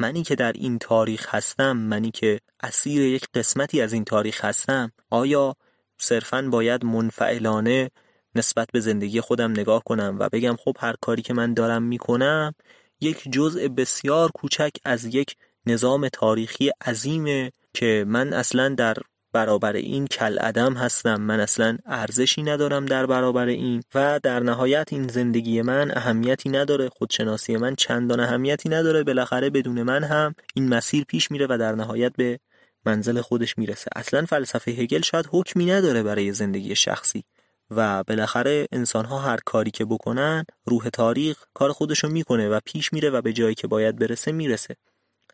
منی 0.00 0.22
که 0.22 0.34
در 0.34 0.52
این 0.52 0.78
تاریخ 0.78 1.34
هستم 1.34 1.76
منی 1.76 2.10
که 2.10 2.40
اسیر 2.62 3.02
یک 3.02 3.26
قسمتی 3.34 3.80
از 3.80 3.92
این 3.92 4.04
تاریخ 4.04 4.44
هستم 4.44 4.92
آیا 5.10 5.56
صرفا 5.98 6.42
باید 6.42 6.84
منفعلانه 6.84 7.90
نسبت 8.34 8.68
به 8.72 8.80
زندگی 8.80 9.20
خودم 9.20 9.50
نگاه 9.50 9.82
کنم 9.84 10.16
و 10.18 10.28
بگم 10.32 10.56
خب 10.56 10.76
هر 10.80 10.94
کاری 11.00 11.22
که 11.22 11.34
من 11.34 11.54
دارم 11.54 11.82
می‌کنم 11.82 12.54
یک 13.00 13.32
جزء 13.32 13.68
بسیار 13.68 14.30
کوچک 14.30 14.70
از 14.84 15.04
یک 15.04 15.36
نظام 15.66 16.08
تاریخی 16.08 16.70
عظیمه 16.86 17.52
که 17.74 18.04
من 18.08 18.32
اصلا 18.32 18.68
در 18.68 18.96
برابر 19.32 19.72
این 19.72 20.06
کل 20.06 20.38
ادم 20.40 20.74
هستم. 20.74 21.20
من 21.20 21.40
اصلا 21.40 21.78
ارزشی 21.86 22.42
ندارم 22.42 22.86
در 22.86 23.06
برابر 23.06 23.46
این 23.46 23.82
و 23.94 24.20
در 24.22 24.40
نهایت 24.40 24.92
این 24.92 25.08
زندگی 25.08 25.62
من 25.62 25.90
اهمیتی 25.90 26.48
نداره. 26.48 26.88
خودشناسی 26.88 27.56
من 27.56 27.74
چندان 27.74 28.20
اهمیتی 28.20 28.68
نداره. 28.68 29.02
بالاخره 29.02 29.50
بدون 29.50 29.82
من 29.82 30.04
هم 30.04 30.34
این 30.54 30.68
مسیر 30.68 31.04
پیش 31.04 31.30
میره 31.30 31.46
و 31.50 31.58
در 31.58 31.72
نهایت 31.72 32.12
به 32.16 32.38
منزل 32.86 33.20
خودش 33.20 33.58
می‌رسه. 33.58 33.90
اصلا 33.96 34.24
فلسفه 34.24 34.70
هگل 34.70 35.00
شاید 35.00 35.28
حکمی 35.30 35.66
نداره 35.66 36.02
برای 36.02 36.32
زندگی 36.32 36.76
شخصی 36.76 37.24
و 37.70 38.04
بالاخره 38.04 38.66
انسان 38.72 39.04
ها 39.04 39.18
هر 39.18 39.38
کاری 39.46 39.70
که 39.70 39.84
بکنن 39.84 40.44
روح 40.64 40.88
تاریخ 40.88 41.44
کار 41.54 41.72
خودشو 41.72 42.08
می‌کنه 42.08 42.48
و 42.48 42.60
پیش 42.64 42.92
میره 42.92 43.10
و 43.10 43.22
به 43.22 43.32
جایی 43.32 43.54
که 43.54 43.66
باید 43.66 43.98
برسه 43.98 44.32
می‌رسه. 44.32 44.76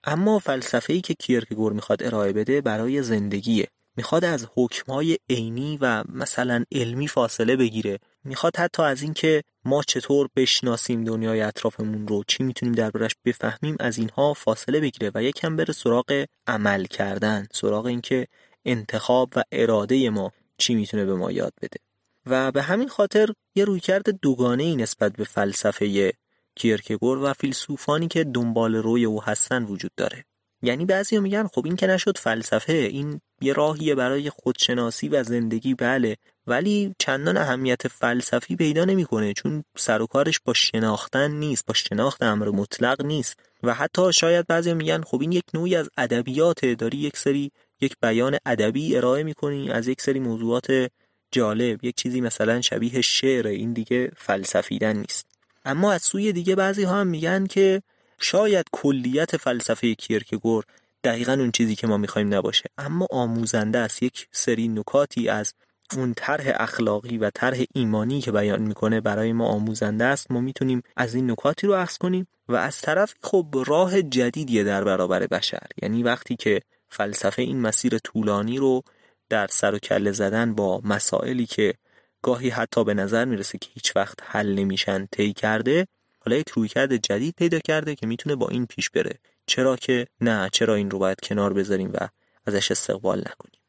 اما 0.04 0.38
فلسفه‌ای 0.38 1.00
که 1.00 1.14
کیرکگور 1.14 1.72
می‌خواد 1.72 2.02
ارائه 2.02 2.32
بده 2.32 2.60
برای 2.60 3.02
زندگیه. 3.02 3.68
می‌خواد 3.96 4.24
از 4.24 4.48
حکمهای 4.54 5.18
عینی 5.30 5.78
و 5.80 6.04
مثلا 6.08 6.64
علمی 6.72 7.08
فاصله 7.08 7.56
بگیره. 7.56 7.98
می‌خواد 8.24 8.56
حتی 8.56 8.82
از 8.82 9.02
اینکه 9.02 9.42
ما 9.64 9.82
چطور 9.82 10.28
بشناسیم 10.36 11.04
دنیای 11.04 11.40
اطرافمون 11.40 12.08
رو 12.08 12.24
چی 12.26 12.44
می‌تونیم 12.44 12.74
دربارش 12.74 13.16
بفهمیم 13.24 13.76
از 13.80 13.98
اینها 13.98 14.34
فاصله 14.34 14.80
بگیره 14.80 15.10
و 15.14 15.22
یکم 15.22 15.56
بره 15.56 15.72
سراغ 15.72 16.24
عمل 16.46 16.84
کردن 16.84 17.46
سراغ 17.52 17.86
اینکه 17.86 18.26
انتخاب 18.64 19.32
و 19.36 19.42
اراده 19.52 20.10
ما 20.10 20.32
چی 20.58 20.74
می‌تونه 20.74 21.04
به 21.04 21.14
ما 21.14 21.32
یاد 21.32 21.52
بده. 21.62 21.80
و 22.26 22.52
به 22.52 22.62
همین 22.62 22.88
خاطر 22.88 23.28
یه 23.54 23.64
رویکرد 23.64 24.20
دوگانه 24.20 24.62
ای 24.62 24.76
نسبت 24.76 25.12
به 25.12 25.24
فلسفه 25.24 26.12
کیرکگور 26.54 27.18
و 27.18 27.32
فیلسوفانی 27.32 28.08
که 28.08 28.24
دنبال 28.24 28.74
روی 28.74 29.04
او 29.04 29.22
هستن 29.22 29.64
وجود 29.64 29.90
داره. 29.96 30.24
یعنی 30.62 30.86
بعضی 30.86 31.18
میگن 31.18 31.46
خب 31.46 31.62
این 31.64 31.76
که 31.76 31.86
نشد 31.86 32.18
فلسفه 32.18 32.72
این 32.72 33.20
یه 33.40 33.52
راهیه 33.52 33.94
برای 33.94 34.30
خودشناسی 34.30 35.08
و 35.08 35.22
زندگی 35.22 35.74
بله 35.74 36.16
ولی 36.46 36.94
چندان 36.98 37.36
اهمیت 37.36 37.88
فلسفی 37.88 38.56
پیدا 38.56 38.84
نمی‌کنه 38.84 39.32
چون 39.32 39.64
سر 39.76 40.02
و 40.02 40.06
کارش 40.06 40.40
با 40.44 40.52
شناختن 40.52 41.30
نیست 41.30 41.66
با 41.66 41.74
شناخت 41.74 42.22
امر 42.22 42.48
مطلق 42.48 43.04
نیست. 43.04 43.40
و 43.62 43.74
حتی 43.74 44.12
شاید 44.12 44.46
بعضی 44.46 44.74
میگن 44.74 45.02
خب 45.02 45.20
این 45.20 45.32
یک 45.32 45.44
نوعی 45.54 45.76
از 45.76 45.90
ادبیات 45.96 46.64
داری 46.64 46.98
یک 46.98 47.16
سری 47.16 47.50
یک 47.80 47.96
بیان 48.02 48.38
ادبی 48.46 48.96
ارائه 48.96 49.22
می‌کنی 49.22 49.70
از 49.70 49.88
یک 49.88 50.00
سری 50.00 50.20
موضوعات 50.20 50.90
جالب 51.32 51.84
یک 51.84 51.94
چیزی 51.96 52.20
مثلا 52.20 52.60
شبیه 52.60 53.00
شعر 53.00 53.46
این 53.46 53.72
دیگه 53.72 54.12
فلسفیدن 54.16 54.96
نیست. 54.96 55.31
اما 55.64 55.92
از 55.92 56.02
سوی 56.02 56.32
دیگه 56.32 56.54
بعضی 56.54 56.82
ها 56.82 57.00
هم 57.00 57.06
میگن 57.06 57.46
که 57.46 57.82
شاید 58.18 58.66
کلیت 58.72 59.36
فلسفه 59.36 59.94
کیرکگور 59.94 60.64
دقیقا 61.04 61.32
اون 61.32 61.50
چیزی 61.50 61.74
که 61.74 61.86
ما 61.86 61.96
می‌خوایم 61.96 62.34
نباشه. 62.34 62.70
اما 62.78 63.06
آموزنده 63.10 63.78
است 63.78 64.02
یک 64.02 64.28
سری 64.32 64.68
نکاتی 64.68 65.28
از 65.28 65.54
اون 65.96 66.14
طرح 66.14 66.52
اخلاقی 66.56 67.18
و 67.18 67.30
طرح 67.30 67.58
ایمانی 67.74 68.20
که 68.20 68.32
بیان 68.32 68.62
می‌کنه 68.62 69.00
برای 69.00 69.32
ما 69.32 69.46
آموزنده 69.46 70.04
است. 70.04 70.30
ما 70.30 70.40
می‌تونیم 70.40 70.82
از 70.96 71.14
این 71.14 71.30
نکاتی 71.30 71.66
رو 71.66 71.72
اخذ 71.72 71.96
کنیم 71.96 72.26
و 72.48 72.56
از 72.56 72.80
طرف 72.80 73.14
خب 73.22 73.64
راه 73.66 74.02
جدیدیه 74.02 74.64
در 74.64 74.84
برابر 74.84 75.26
بشر. 75.26 75.66
یعنی 75.82 76.02
وقتی 76.02 76.36
که 76.36 76.60
فلسفه 76.88 77.42
این 77.42 77.60
مسیر 77.60 77.98
طولانی 77.98 78.58
رو 78.58 78.82
در 79.28 79.46
سر 79.46 79.74
و 79.74 79.78
کله 79.78 80.12
زدن 80.12 80.54
با 80.54 80.80
مسائلی 80.84 81.46
که 81.46 81.74
گاهی 82.22 82.48
حتی 82.48 82.84
به 82.84 82.94
نظر 82.94 83.24
می‌رسه 83.24 83.58
که 83.58 83.68
هیچ 83.74 83.96
وقت 83.96 84.18
حل 84.22 84.54
نمیشن 84.54 85.06
طی 85.06 85.32
کرده 85.32 85.86
حالا 86.20 86.36
یک 86.36 86.48
رویکرد 86.48 86.96
جدید 86.96 87.34
پیدا 87.38 87.58
کرده 87.58 87.94
که 87.94 88.06
می‌تونه 88.06 88.36
با 88.36 88.48
این 88.48 88.66
پیش 88.66 88.90
بره. 88.90 89.18
چرا 89.46 89.76
که؟ 89.76 90.06
نه 90.20 90.48
چرا 90.52 90.74
این 90.74 90.90
رو 90.90 90.98
باید 90.98 91.20
کنار 91.22 91.52
بذاریم 91.52 91.90
و 91.94 92.08
ازش 92.46 92.70
استقبال 92.70 93.18
نکنیم. 93.18 93.60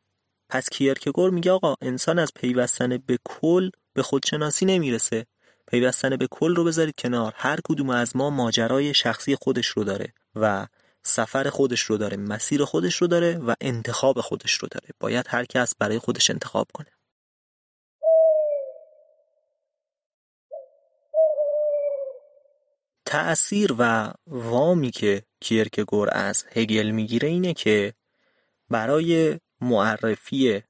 پس 0.49 0.69
کیرکگور 0.69 1.29
میگه 1.29 1.51
آقا 1.51 1.75
انسان 1.81 2.19
از 2.19 2.31
پیوستن 2.35 2.97
به 2.97 3.19
کل 3.23 3.69
به 3.93 4.03
خودشناسی 4.03 4.65
نمی‌رسه. 4.65 5.25
پیوستن 5.67 6.15
به 6.15 6.27
کل 6.31 6.55
رو 6.55 6.63
بذارید 6.63 6.95
کنار. 6.97 7.33
هر 7.35 7.59
کدوم 7.63 7.89
از 7.89 8.15
ما 8.15 8.29
ماجرای 8.29 8.93
شخصی 8.93 9.35
خودش 9.35 9.67
رو 9.67 9.83
داره 9.83 10.13
و 10.35 10.67
سفر 11.03 11.49
خودش 11.49 11.81
رو 11.81 11.97
داره 11.97 12.17
مسیر 12.17 12.65
خودش 12.65 12.95
رو 12.95 13.07
داره 13.07 13.37
و 13.37 13.53
انتخاب 13.61 14.21
خودش 14.21 14.53
رو 14.53 14.67
داره. 14.71 14.87
باید 14.99 15.25
هر 15.29 15.45
کس 15.45 15.75
برای 15.75 15.99
خودش 15.99 16.29
انتخاب 16.29 16.67
کنه. 16.73 16.87
تأثیر 23.13 23.75
و 23.79 24.13
وامی 24.27 24.91
که 24.91 25.23
کیرکگور 25.39 26.09
از 26.11 26.45
هگل 26.51 26.91
می‌گیره 26.91 27.29
اینه 27.29 27.53
که 27.53 27.93
برای 28.69 29.39
معرفی 29.61 30.61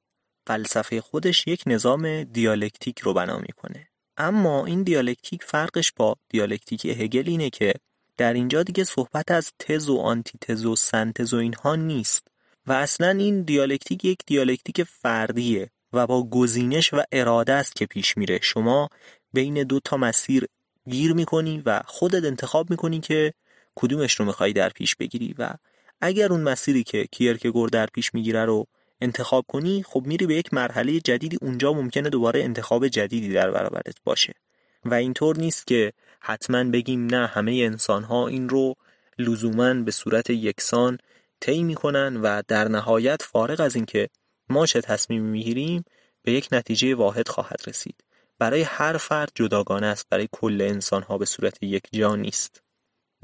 فلسفه 0.48 1.02
خودش 1.02 1.48
یک 1.48 1.64
نظام 1.66 2.24
دیالکتیک 2.24 3.00
رو 3.00 3.14
بنا 3.14 3.38
می‌کنه. 3.38 3.88
اما 4.18 4.66
این 4.66 4.84
دیالکتیک 4.84 5.44
فرقش 5.44 5.92
با 5.96 6.16
دیالکتیک 6.30 6.86
هگل 6.86 7.24
اینه 7.30 7.50
که 7.50 7.74
در 8.18 8.34
اینجا 8.34 8.64
دیگه 8.64 8.84
صحبت 8.84 9.32
از 9.32 9.52
تز 9.60 9.90
و 9.90 9.98
آنتی 9.98 10.38
تز 10.42 10.66
و 10.66 10.76
سنتز 10.76 11.34
و 11.34 11.38
اینها 11.38 11.76
نیست 11.76 12.28
و 12.68 12.72
اصلا 12.72 13.10
این 13.10 13.42
دیالکتیک 13.42 14.06
یک 14.06 14.20
دیالکتیک 14.26 14.84
فردیه 14.84 15.70
و 15.94 16.08
با 16.08 16.30
گزینش 16.30 16.94
و 16.94 17.04
اراده 17.12 17.54
است 17.54 17.76
که 17.76 17.86
پیش 17.86 18.18
میره. 18.18 18.40
شما 18.42 18.90
بین 19.34 19.64
دو 19.64 19.80
تا 19.80 19.98
مسیر 19.98 20.48
گیر 20.90 21.14
می‌کنی 21.14 21.62
و 21.66 21.82
خودت 21.86 22.24
انتخاب 22.24 22.70
می‌کنی 22.70 23.00
که 23.00 23.34
کدومش 23.76 24.14
رو 24.14 24.26
می‌خوای 24.26 24.54
در 24.54 24.70
پیش 24.70 24.96
بگیری 24.96 25.36
و 25.38 25.54
اگر 26.02 26.32
اون 26.32 26.42
مسیری 26.42 26.84
که 26.84 27.06
کیرکگور 27.12 27.70
در 27.70 27.86
پیش 27.86 28.14
می‌گیره 28.14 28.46
رو 28.46 28.68
انتخاب 29.02 29.46
کنی 29.48 29.84
خب 29.84 30.04
میری 30.06 30.28
به 30.28 30.36
یک 30.36 30.54
مرحله 30.54 31.00
جدیدی 31.00 31.38
اونجا 31.42 31.74
ممکنه 31.74 32.10
دوباره 32.10 32.44
انتخاب 32.44 32.88
جدیدی 32.88 33.34
در 33.34 33.52
برابرت 33.52 33.96
باشه. 34.04 34.34
و 34.86 34.94
اینطور 34.94 35.38
نیست 35.38 35.68
که 35.68 35.94
حتما 36.20 36.64
بگیم 36.64 37.06
نه 37.06 37.28
همه 37.28 37.52
انسان 37.52 38.04
ها 38.04 38.28
این 38.28 38.50
رو 38.50 38.76
لزوما 39.20 39.74
به 39.74 39.92
صورت 39.92 40.30
یکسان 40.30 40.98
طی 41.40 41.64
می‌کنن 41.64 42.18
و 42.18 42.42
در 42.48 42.68
نهایت 42.68 43.22
فارغ 43.22 43.60
از 43.62 43.76
اینکه 43.76 44.10
ما 44.50 44.66
چه 44.66 44.82
تصمیمی 44.82 45.30
می‌گیریم 45.30 45.84
به 46.24 46.32
یک 46.32 46.48
نتیجه 46.52 46.96
واحد 46.96 47.28
خواهد 47.28 47.62
رسید. 47.68 48.03
برای 48.44 48.62
هر 48.62 48.98
فرد 48.98 49.32
جداگانه 49.36 49.88
است 49.88 50.10
برای 50.10 50.30
کل 50.32 50.62
انسان 50.62 51.04
ها 51.04 51.18
به 51.18 51.26
صورت 51.26 51.64
یک 51.64 51.84
جا 51.94 52.16
نیست. 52.16 52.62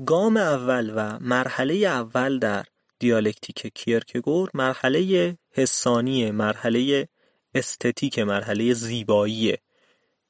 گام 0.06 0.38
اول 0.38 0.94
و 0.96 1.20
مرحله 1.20 1.74
اول 1.76 2.40
در 2.40 2.66
دیالکتیک 3.00 3.72
کیرکگور 3.76 4.50
مرحله 4.54 5.38
حسانی 5.52 6.32
مرحله 6.32 7.08
استتیک 7.56 8.20
مرحله 8.20 8.74
زیبایی. 8.74 9.58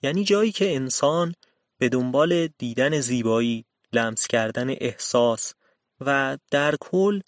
یعنی 0.01 0.23
جایی 0.23 0.51
که 0.51 0.75
انسان 0.75 1.33
به 1.77 1.89
دنبال 1.89 2.47
دیدن 2.47 2.99
زیبایی 2.99 3.65
لمس 3.93 4.27
کردن 4.27 4.69
احساس 4.69 5.53
و 6.01 6.37
در 6.51 6.75
کل 6.79 7.21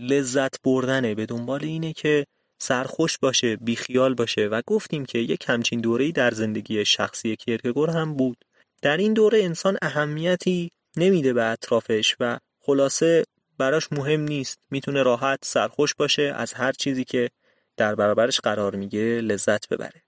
لذت 0.00 0.62
بردنه. 0.62 1.14
به 1.14 1.26
دنبال 1.26 1.64
اینه 1.64 1.92
که 1.92 2.26
سرخوش 2.62 3.18
باشه 3.18 3.56
بیخیال 3.56 4.14
باشه 4.14 4.46
و 4.46 4.62
گفتیم 4.66 5.04
که 5.04 5.18
یک 5.18 5.44
همچین 5.48 5.80
دوره‌ای 5.80 6.12
در 6.12 6.30
زندگی 6.30 6.84
شخصی 6.84 7.36
کیرکگور 7.36 7.90
هم 7.90 8.14
بود. 8.14 8.44
در 8.82 8.96
این 8.96 9.12
دوره 9.12 9.42
انسان 9.42 9.78
اهمیتی 9.82 10.70
نمیده 10.96 11.32
به 11.32 11.44
اطرافش 11.44 12.16
و 12.20 12.38
خلاصه 12.60 13.24
براش 13.58 13.92
مهم 13.92 14.20
نیست. 14.20 14.58
می‌تونه 14.70 15.02
راحت 15.02 15.38
سرخوش 15.42 15.94
باشه 15.94 16.22
از 16.22 16.52
هر 16.52 16.72
چیزی 16.72 17.04
که 17.04 17.30
در 17.76 17.94
برابرش 17.94 18.40
قرار 18.40 18.76
می‌گیره 18.76 19.20
لذت 19.20 19.68
ببره. 19.68 20.02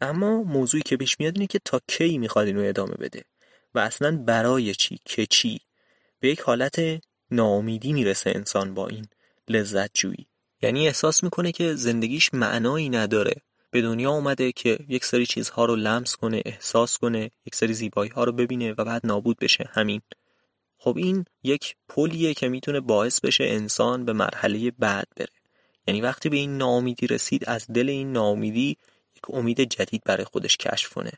اما 0.00 0.42
موضوعی 0.42 0.82
که 0.82 0.96
پیش 0.96 1.20
میاد 1.20 1.32
اینه 1.36 1.46
که 1.46 1.60
تا 1.64 1.80
کی 1.88 2.18
می‌خواد 2.18 2.46
اینو 2.46 2.62
ادامه 2.64 2.94
بده 2.94 3.24
و 3.74 3.78
اصلا 3.78 4.16
برای 4.16 4.74
چی 4.74 4.98
که 5.04 5.26
چی؟ 5.26 5.60
به 6.20 6.28
یک 6.28 6.40
حالت 6.40 6.80
ناامیدی 7.30 7.92
می‌رسه 7.92 8.32
انسان 8.34 8.74
با 8.74 8.88
این 8.88 9.06
لذت 9.48 9.90
جویی 9.94 10.26
یعنی 10.62 10.86
احساس 10.86 11.22
می‌کنه 11.24 11.52
که 11.52 11.74
زندگیش 11.74 12.34
معنایی 12.34 12.88
نداره. 12.88 13.34
به 13.70 13.82
دنیا 13.82 14.10
اومده 14.10 14.52
که 14.52 14.78
یک 14.88 15.04
سری 15.04 15.26
چیزها 15.26 15.64
رو 15.64 15.76
لمس 15.76 16.16
کنه 16.16 16.42
احساس 16.44 16.98
کنه 16.98 17.30
یک 17.46 17.54
سری 17.54 17.74
زیبایی 17.74 18.10
ها 18.10 18.24
رو 18.24 18.32
ببینه 18.32 18.74
و 18.78 18.84
بعد 18.84 19.06
نابود 19.06 19.38
بشه. 19.38 19.70
همین. 19.72 20.00
خب 20.78 20.96
این 20.96 21.24
یک 21.42 21.76
پلیه 21.88 22.34
که 22.34 22.48
می‌تونه 22.48 22.80
باعث 22.80 23.20
بشه 23.20 23.44
انسان 23.44 24.04
به 24.04 24.12
مرحله 24.12 24.70
بعد 24.70 25.06
بره. 25.16 25.32
یعنی 25.86 26.00
وقتی 26.00 26.28
به 26.28 26.36
این 26.36 26.58
ناامیدی 26.58 27.06
رسید 27.06 27.44
از 27.48 27.66
دل 27.66 27.88
این 27.88 28.12
ناامیدی 28.12 28.76
یک 29.16 29.22
امید 29.28 29.60
جدید 29.60 30.02
برای 30.04 30.24
خودش 30.24 30.56
کشف 30.56 30.92
کنه 30.92 31.12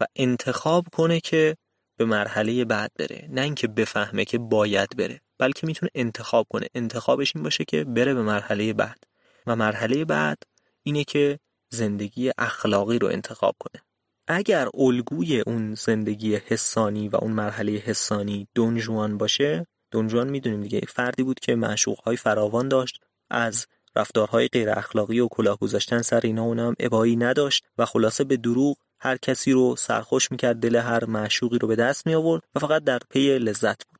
و 0.00 0.04
انتخاب 0.16 0.86
کنه 0.92 1.20
که 1.20 1.56
به 1.96 2.04
مرحله 2.04 2.64
بعد 2.64 2.90
بره. 2.98 3.28
نه 3.30 3.40
اینکه 3.40 3.68
بفهمه 3.68 4.24
که 4.24 4.38
باید 4.38 4.96
بره. 4.96 5.20
بلکه 5.40 5.66
می‌تونه 5.66 5.90
انتخاب 5.94 6.46
کنه. 6.50 6.66
انتخابش 6.74 7.36
این 7.36 7.42
باشه 7.42 7.64
که 7.64 7.84
بره 7.84 8.14
به 8.14 8.22
مرحله 8.22 8.72
بعد. 8.72 9.04
و 9.46 9.56
مرحله 9.56 10.04
بعد 10.04 10.38
اینه 10.82 11.04
که 11.04 11.38
زندگی 11.70 12.30
اخلاقی 12.38 12.98
رو 12.98 13.08
انتخاب 13.08 13.56
کنه. 13.58 13.82
اگر 14.28 14.68
الگوی 14.74 15.40
اون 15.40 15.74
زندگی 15.74 16.36
حسانی 16.36 17.08
و 17.08 17.16
اون 17.16 17.32
مرحله 17.32 17.72
حسانی 17.72 18.48
دونجوان 18.54 19.18
باشه 19.18 19.66
دونجوان 19.90 20.28
می‌دونیم 20.28 20.62
دیگه. 20.62 20.80
فردی 20.88 21.22
بود 21.22 21.40
که 21.40 21.54
معشوقهای 21.54 22.16
فراوان 22.16 22.68
داشت. 22.68 23.00
از 23.30 23.66
رفتارهای 23.96 24.48
غیر 24.48 24.70
اخلاقی 24.70 25.20
و 25.20 25.28
کلاه 25.28 25.58
گذاشتن 25.58 26.02
سر 26.02 26.20
اینا 26.24 26.42
اونم 26.42 26.74
ابایی 26.80 27.16
نداشت. 27.16 27.64
و 27.78 27.84
خلاصه 27.84 28.24
به 28.24 28.36
دروغ 28.36 28.76
هر 28.98 29.16
کسی 29.16 29.52
رو 29.52 29.76
سرخوش 29.76 30.30
می‌کرد. 30.30 30.56
دل 30.56 30.76
هر 30.76 31.04
معشوقی 31.04 31.58
رو 31.58 31.68
به 31.68 31.76
دست 31.76 32.06
می 32.06 32.14
آورد 32.14 32.42
و 32.54 32.58
فقط 32.58 32.84
در 32.84 32.98
پی 33.10 33.38
لذت 33.38 33.86
بود. 33.88 33.99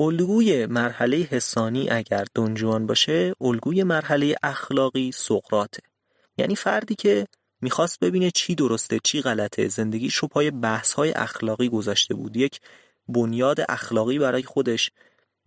الگوی 0.00 0.66
مرحله 0.66 1.16
حسانی 1.16 1.90
اگر 1.90 2.24
دنجوان 2.34 2.86
باشه 2.86 3.34
الگوی 3.40 3.82
مرحله 3.82 4.34
اخلاقی 4.42 5.12
سقراته 5.12 5.82
یعنی 6.36 6.56
فردی 6.56 6.94
که 6.94 7.26
می‌خواست 7.60 8.00
ببینه 8.00 8.30
چی 8.30 8.54
درسته 8.54 9.00
چی 9.04 9.22
غلطه 9.22 9.68
زندگیش 9.68 10.14
رو 10.14 10.28
پای 10.28 10.50
بحث 10.50 10.92
های 10.92 11.12
اخلاقی 11.12 11.68
گذاشته 11.68 12.14
بود. 12.14 12.36
یک 12.36 12.60
بنیاد 13.08 13.58
اخلاقی 13.68 14.18
برای 14.18 14.42
خودش 14.42 14.90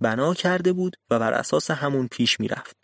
بنا 0.02 0.34
کرده 0.34 0.74
بود 0.74 0.98
و 1.10 1.20
بر 1.20 1.34
اساس 1.34 1.72
همون 1.72 2.08
پیش 2.08 2.40
می‌رفت. 2.40 2.78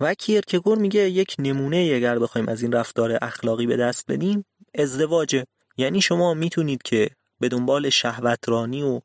و 0.00 0.14
کیرکگور 0.14 0.78
میگه 0.78 1.10
یک 1.10 1.36
نمونه 1.38 1.92
اگر 1.96 2.18
بخوایم 2.18 2.48
از 2.48 2.62
این 2.62 2.72
رفتار 2.72 3.18
اخلاقی 3.22 3.66
به 3.66 3.76
دست 3.76 4.04
بدیم 4.08 4.44
ازدواجه. 4.74 5.46
یعنی 5.76 6.00
شما 6.00 6.34
می‌تونید 6.34 6.82
که 6.82 7.10
به 7.40 7.48
دنبال 7.48 7.90
شهوترانی 7.90 8.82
و 8.82 9.00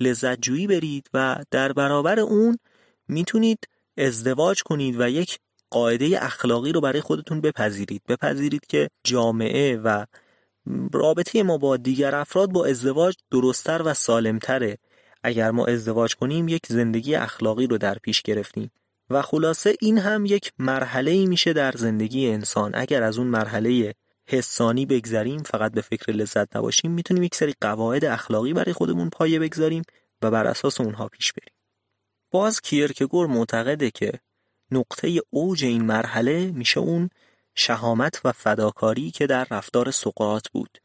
لذت 0.00 0.40
جویی 0.40 0.66
برید 0.66 1.06
و 1.14 1.36
در 1.50 1.72
برابر 1.72 2.20
اون 2.20 2.58
می‌تونید 3.08 3.58
ازدواج 3.98 4.62
کنید 4.62 5.00
و 5.00 5.08
یک 5.08 5.38
قاعده 5.70 6.24
اخلاقی 6.24 6.72
رو 6.72 6.80
برای 6.80 7.00
خودتون 7.00 7.40
بپذیرید. 7.40 8.02
بپذیرید 8.08 8.66
که 8.66 8.88
جامعه 9.04 9.76
و 9.76 10.04
رابطه 10.92 11.42
ما 11.42 11.58
با 11.58 11.76
دیگر 11.76 12.14
افراد 12.14 12.52
با 12.52 12.66
ازدواج 12.66 13.14
درستتر 13.30 13.82
و 13.84 13.94
سالمتره. 13.94 14.78
اگر 15.22 15.50
ما 15.50 15.66
ازدواج 15.66 16.14
کنیم 16.14 16.48
یک 16.48 16.66
زندگی 16.68 17.14
اخلاقی 17.14 17.66
رو 17.66 17.78
در 17.78 17.94
پیش 17.94 18.22
گرفتیم. 18.22 18.70
و 19.10 19.22
خلاصه 19.22 19.76
این 19.80 19.98
هم 19.98 20.26
یک 20.26 20.52
مرحله 20.58 21.10
ای 21.10 21.26
میشه 21.26 21.52
در 21.52 21.72
زندگی 21.72 22.28
انسان. 22.28 22.70
اگر 22.74 23.02
از 23.02 23.18
اون 23.18 23.26
مرحله 23.26 23.94
حسانی 24.30 24.86
بگذریم 24.86 25.42
فقط 25.42 25.72
به 25.72 25.80
فکر 25.80 26.12
لذت 26.12 26.56
نباشیم. 26.56 26.90
می‌تونیم 26.90 27.22
یک 27.22 27.34
سری 27.34 27.54
قواعد 27.60 28.04
اخلاقی 28.04 28.52
برای 28.52 28.72
خودمون 28.72 29.10
پایه 29.10 29.38
بگذاریم 29.38 29.82
و 30.22 30.30
بر 30.30 30.46
اساس 30.46 30.80
اونها 30.80 31.08
پیش 31.08 31.32
بریم. 31.32 31.54
باز 32.30 32.60
کیرکگور 32.60 33.26
معتقده 33.26 33.90
که 33.90 34.12
نقطه 34.70 35.20
اوج 35.30 35.64
این 35.64 35.84
مرحله 35.84 36.50
میشه 36.50 36.80
اون 36.80 37.10
شهامت 37.54 38.20
و 38.24 38.32
فداکاری 38.32 39.10
که 39.10 39.26
در 39.26 39.46
رفتار 39.50 39.90
سقراط 39.90 40.48
بود. 40.48 40.78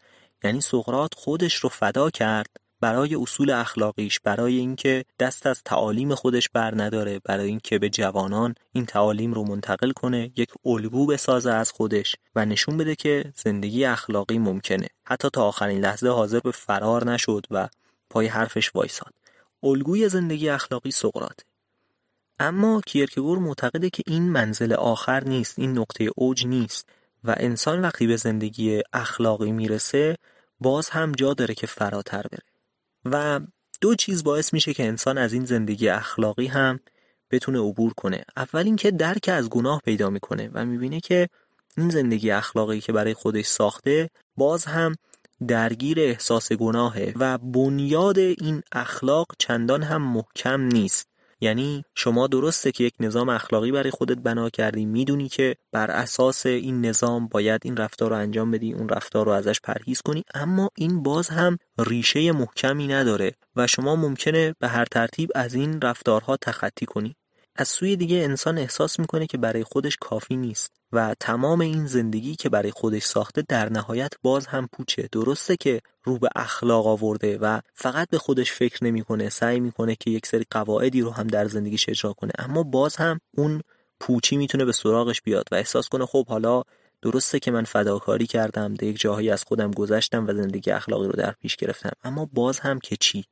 یعنی 0.43 0.61
سقراط 0.61 1.13
خودش 1.15 1.55
رو 1.55 1.69
فدا 1.69 2.09
کرد 2.09 2.64
برای 2.85 3.15
اصول 3.15 3.49
اخلاقیش 3.49 4.19
برای 4.19 4.57
اینکه 4.57 5.05
دست 5.19 5.47
از 5.47 5.63
تعالیم 5.63 6.15
خودش 6.15 6.49
بر 6.49 6.73
نداره 6.81 7.19
برای 7.19 7.47
اینکه 7.47 7.79
به 7.79 7.89
جوانان 7.89 8.55
این 8.73 8.85
تعالیم 8.85 9.33
رو 9.33 9.43
منتقل 9.43 9.91
کنه 9.91 10.31
یک 10.35 10.49
الگو 10.65 11.05
بسازه 11.05 11.51
از 11.51 11.71
خودش 11.71 12.15
و 12.35 12.45
نشون 12.45 12.77
بده 12.77 12.95
که 12.95 13.33
زندگی 13.35 13.85
اخلاقی 13.85 14.37
ممکنه. 14.37 14.87
حتی 15.03 15.29
تا 15.29 15.43
آخرین 15.43 15.81
لحظه 15.81 16.09
حاضر 16.09 16.39
به 16.39 16.51
فرار 16.51 17.11
نشد 17.11 17.45
و 17.51 17.69
پای 18.09 18.27
حرفش 18.27 18.75
وایساد. 18.75 19.13
الگوی 19.63 20.09
زندگی 20.09 20.49
اخلاقی 20.49 20.91
سقراطه 20.91 21.45
اما 22.39 22.81
کیرکگور 22.85 23.39
معتقده 23.39 23.89
که 23.89 24.03
این 24.07 24.23
منزل 24.29 24.73
آخر 24.73 25.23
نیست 25.23 25.59
این 25.59 25.77
نقطه 25.77 26.09
اوج 26.15 26.45
نیست 26.45 26.89
و 27.23 27.35
انسان 27.37 27.81
وقتی 27.81 28.07
به 28.07 28.15
زندگی 28.15 28.81
اخلاقی 28.93 29.51
می‌رسه 29.51 30.17
باز 30.59 30.89
هم 30.89 31.11
جا 31.11 31.33
داره 31.33 31.53
که 31.53 31.67
فراتر 31.67 32.21
بره. 32.21 32.54
و 33.05 33.39
دو 33.81 33.95
چیز 33.95 34.23
باعث 34.23 34.53
میشه 34.53 34.73
که 34.73 34.87
انسان 34.87 35.17
از 35.17 35.33
این 35.33 35.45
زندگی 35.45 35.89
اخلاقی 35.89 36.47
هم 36.47 36.79
بتونه 37.31 37.59
عبور 37.59 37.93
کنه. 37.93 38.25
اول 38.37 38.65
اینکه 38.65 38.91
درک 38.91 39.29
از 39.33 39.49
گناه 39.49 39.81
پیدا 39.85 40.09
می‌کنه 40.09 40.49
و 40.53 40.65
می‌بینه 40.65 40.99
که 40.99 41.29
این 41.77 41.89
زندگی 41.89 42.31
اخلاقی 42.31 42.81
که 42.81 42.91
برای 42.91 43.13
خودش 43.13 43.45
ساخته 43.45 44.09
باز 44.37 44.65
هم 44.65 44.95
درگیر 45.47 45.99
احساس 45.99 46.51
گناهه 46.51 47.13
و 47.15 47.37
بنیاد 47.37 48.17
این 48.17 48.61
اخلاق 48.71 49.27
چندان 49.39 49.83
هم 49.83 50.01
محکم 50.01 50.61
نیست. 50.61 51.07
یعنی 51.41 51.83
شما 51.95 52.27
درسته 52.27 52.71
که 52.71 52.83
یک 52.83 52.93
نظام 52.99 53.29
اخلاقی 53.29 53.71
برای 53.71 53.91
خودت 53.91 54.17
بنا 54.17 54.49
کردی 54.49 54.85
می‌دونی 54.85 55.29
که 55.29 55.55
بر 55.71 55.91
اساس 55.91 56.45
این 56.45 56.85
نظام 56.85 57.27
باید 57.27 57.61
این 57.63 57.77
رفتار 57.77 58.09
رو 58.09 58.15
انجام 58.15 58.51
بدی 58.51 58.73
اون 58.73 58.89
رفتار 58.89 59.25
رو 59.25 59.31
ازش 59.31 59.61
پرهیز 59.61 60.01
کنی 60.01 60.23
اما 60.33 60.69
این 60.77 61.03
باز 61.03 61.29
هم 61.29 61.57
ریشه 61.79 62.31
محکمی 62.31 62.87
نداره 62.87 63.31
و 63.55 63.67
شما 63.67 63.95
ممکنه 63.95 64.55
به 64.59 64.67
هر 64.67 64.85
ترتیب 64.85 65.29
از 65.35 65.53
این 65.53 65.81
رفتارها 65.81 66.37
تخطی 66.37 66.85
کنی. 66.85 67.15
از 67.55 67.67
سوی 67.67 67.95
دیگه 67.95 68.17
انسان 68.17 68.57
احساس 68.57 68.99
می‌کنه 68.99 69.27
که 69.27 69.37
برای 69.37 69.63
خودش 69.63 69.97
کافی 70.01 70.35
نیست. 70.35 70.71
و 70.95 71.15
تمام 71.19 71.61
این 71.61 71.85
زندگی 71.85 72.35
که 72.35 72.49
برای 72.49 72.71
خودش 72.71 73.03
ساخته 73.03 73.43
در 73.47 73.69
نهایت 73.69 74.13
باز 74.23 74.47
هم 74.47 74.69
پوچه. 74.71 75.09
درسته 75.11 75.57
که 75.57 75.81
رو 76.03 76.17
به 76.17 76.29
اخلاق 76.35 76.87
آورده 76.87 77.37
و 77.37 77.59
فقط 77.73 78.09
به 78.09 78.17
خودش 78.17 78.51
فکر 78.51 78.83
نمی‌کنه 78.83 79.29
سعی 79.29 79.59
می‌کنه 79.59 79.95
که 79.95 80.11
یک 80.11 80.25
سری 80.25 80.45
قواعدی 80.51 81.01
رو 81.01 81.11
هم 81.11 81.27
در 81.27 81.45
زندگیش 81.47 81.89
اجرا 81.89 82.13
کنه 82.13 82.31
اما 82.37 82.63
باز 82.63 82.95
هم 82.95 83.19
اون 83.37 83.61
پوچی 83.99 84.37
می‌تونه 84.37 84.65
به 84.65 84.71
سراغش 84.71 85.21
بیاد 85.21 85.45
و 85.51 85.55
احساس 85.55 85.89
کنه 85.89 86.05
خب 86.05 86.27
حالا 86.27 86.63
درسته 87.01 87.39
که 87.39 87.51
من 87.51 87.63
فداکاری 87.63 88.27
کردم 88.27 88.73
در 88.73 88.83
یک 88.83 88.99
جاهایی 88.99 89.29
از 89.29 89.43
خودم 89.43 89.71
گذشتم 89.71 90.27
و 90.27 90.33
زندگی 90.33 90.71
اخلاقی 90.71 91.07
رو 91.07 91.13
در 91.13 91.31
پیش 91.31 91.55
گرفتم 91.55 91.91
اما 92.03 92.29
باز 92.33 92.59
هم 92.59 92.79
که 92.79 92.95
چی 92.95 93.25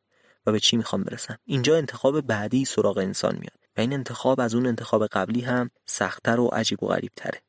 و 0.45 0.51
به 0.51 0.59
چی 0.59 0.77
می‌خوام 0.77 1.03
برسم؟ 1.03 1.37
اینجا 1.45 1.77
انتخاب 1.77 2.21
بعدی 2.21 2.65
سراغ 2.65 2.97
انسان 2.97 3.33
میاد 3.33 3.63
و 3.77 3.81
این 3.81 3.93
انتخاب 3.93 4.39
از 4.39 4.55
اون 4.55 4.65
انتخاب 4.65 5.07
قبلی 5.07 5.41
هم 5.41 5.69
سختتر 5.85 6.39
و 6.39 6.47
عجیب 6.47 6.83
و 6.83 6.87
غریب 6.87 7.11
تره 7.15 7.41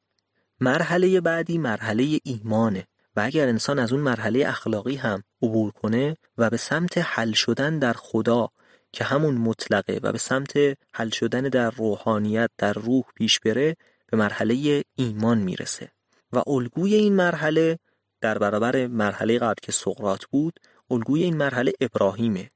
مرحله 0.65 1.21
بعدی 1.21 1.59
مرحله 1.59 2.19
ایمانه 2.25 2.87
و 3.17 3.21
اگر 3.21 3.49
انسان 3.49 3.79
از 3.79 3.93
اون 3.93 4.01
مرحله 4.01 4.49
اخلاقی 4.49 4.97
هم 4.97 5.23
عبور 5.43 5.71
کنه 5.71 6.17
و 6.39 6.51
به 6.51 6.57
سمت 6.57 6.99
حل 6.99 7.33
شدن 7.33 7.79
در 7.79 7.93
خدا 7.93 8.49
که 8.93 9.05
همون 9.05 9.35
مطلقه 9.35 10.01
و 10.03 10.13
به 10.13 10.19
سمت 10.19 10.53
حل 10.95 11.09
شدن 11.11 11.43
در 11.43 11.71
روحانیت 11.71 12.51
در 12.59 12.73
روح 12.73 13.05
پیش 13.15 13.41
بره 13.41 13.77
به 14.07 14.17
مرحله 14.17 14.83
ایمان 14.95 15.39
می‌رسه. 15.39 15.91
و 16.33 16.43
الگوی 16.47 16.95
این 16.95 17.13
مرحله 17.13 17.79
در 18.21 18.39
برابر 18.39 18.87
مرحله 18.87 19.39
قبل 19.39 19.61
که 19.63 19.73
سقراط 19.73 20.25
بود 20.31 20.61
الگوی 20.91 21.23
این 21.23 21.37
مرحله 21.37 21.73
ابراهیمه. 21.81 22.49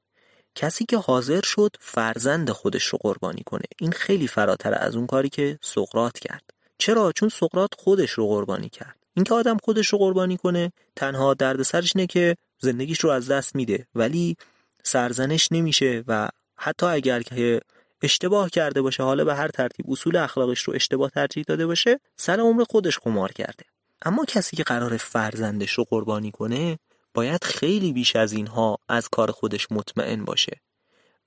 کسی 0.55 0.85
که 0.85 0.99
حاضر 0.99 1.41
شد 1.45 1.77
فرزند 1.81 2.51
خودش 2.51 2.85
رو 2.85 2.99
قربانی 3.03 3.43
کنه. 3.47 3.67
این 3.79 3.93
خیلی 3.93 4.29
فراتر 4.29 4.75
از 4.75 4.97
اون 4.97 5.07
کاری 5.07 5.29
که 5.29 5.59
سقراط 5.63 6.19
کرد. 6.19 6.58
چرا؟ 6.79 7.13
چون 7.13 7.29
سقراط 7.29 7.71
خودش 7.79 8.11
رو 8.11 8.27
قربانی 8.27 8.69
کرد. 8.69 8.97
اینکه 9.15 9.35
آدم 9.35 9.57
خودش 9.65 9.89
رو 9.89 9.99
قربانی 9.99 10.37
کنه 10.37 10.73
تنها 10.97 11.35
دردسرش 11.35 11.93
اینه 11.97 12.07
که 12.07 12.37
زندگیش 12.59 13.01
رو 13.01 13.11
از 13.11 13.31
دست 13.31 13.57
میده. 13.57 13.87
ولی 13.95 14.37
سرزنش 14.83 15.53
نمیشه 15.53 16.05
و 16.09 16.29
حتی 16.57 16.87
اگر 16.87 17.23
که 17.23 17.61
اشتباه 18.03 18.51
کرده 18.51 18.83
باشه 18.83 19.03
حالا 19.03 19.25
به 19.25 19.35
هر 19.35 19.49
ترتیب 19.49 19.91
اصول 19.91 20.17
اخلاقش 20.17 20.63
رو 20.63 20.75
اشتباه 20.75 21.11
ترجیح 21.11 21.45
داده 21.49 21.67
باشه 21.67 22.01
سر 22.17 22.41
عمر 22.41 22.65
خودش 22.71 22.99
قمار 22.99 23.33
کرده. 23.33 23.65
اما 24.03 24.25
کسی 24.25 24.57
که 24.57 24.63
قرار 24.63 24.97
فرزندش 24.97 25.71
رو 25.71 25.85
قربانی 25.91 26.31
کنه 26.31 26.79
باید 27.15 27.45
خیلی 27.45 27.93
بیش 27.93 28.17
از 28.17 28.33
اینها 28.33 28.79
از 28.89 29.09
کار 29.09 29.31
خودش 29.31 29.67
مطمئن 29.71 30.25
باشه. 30.25 30.61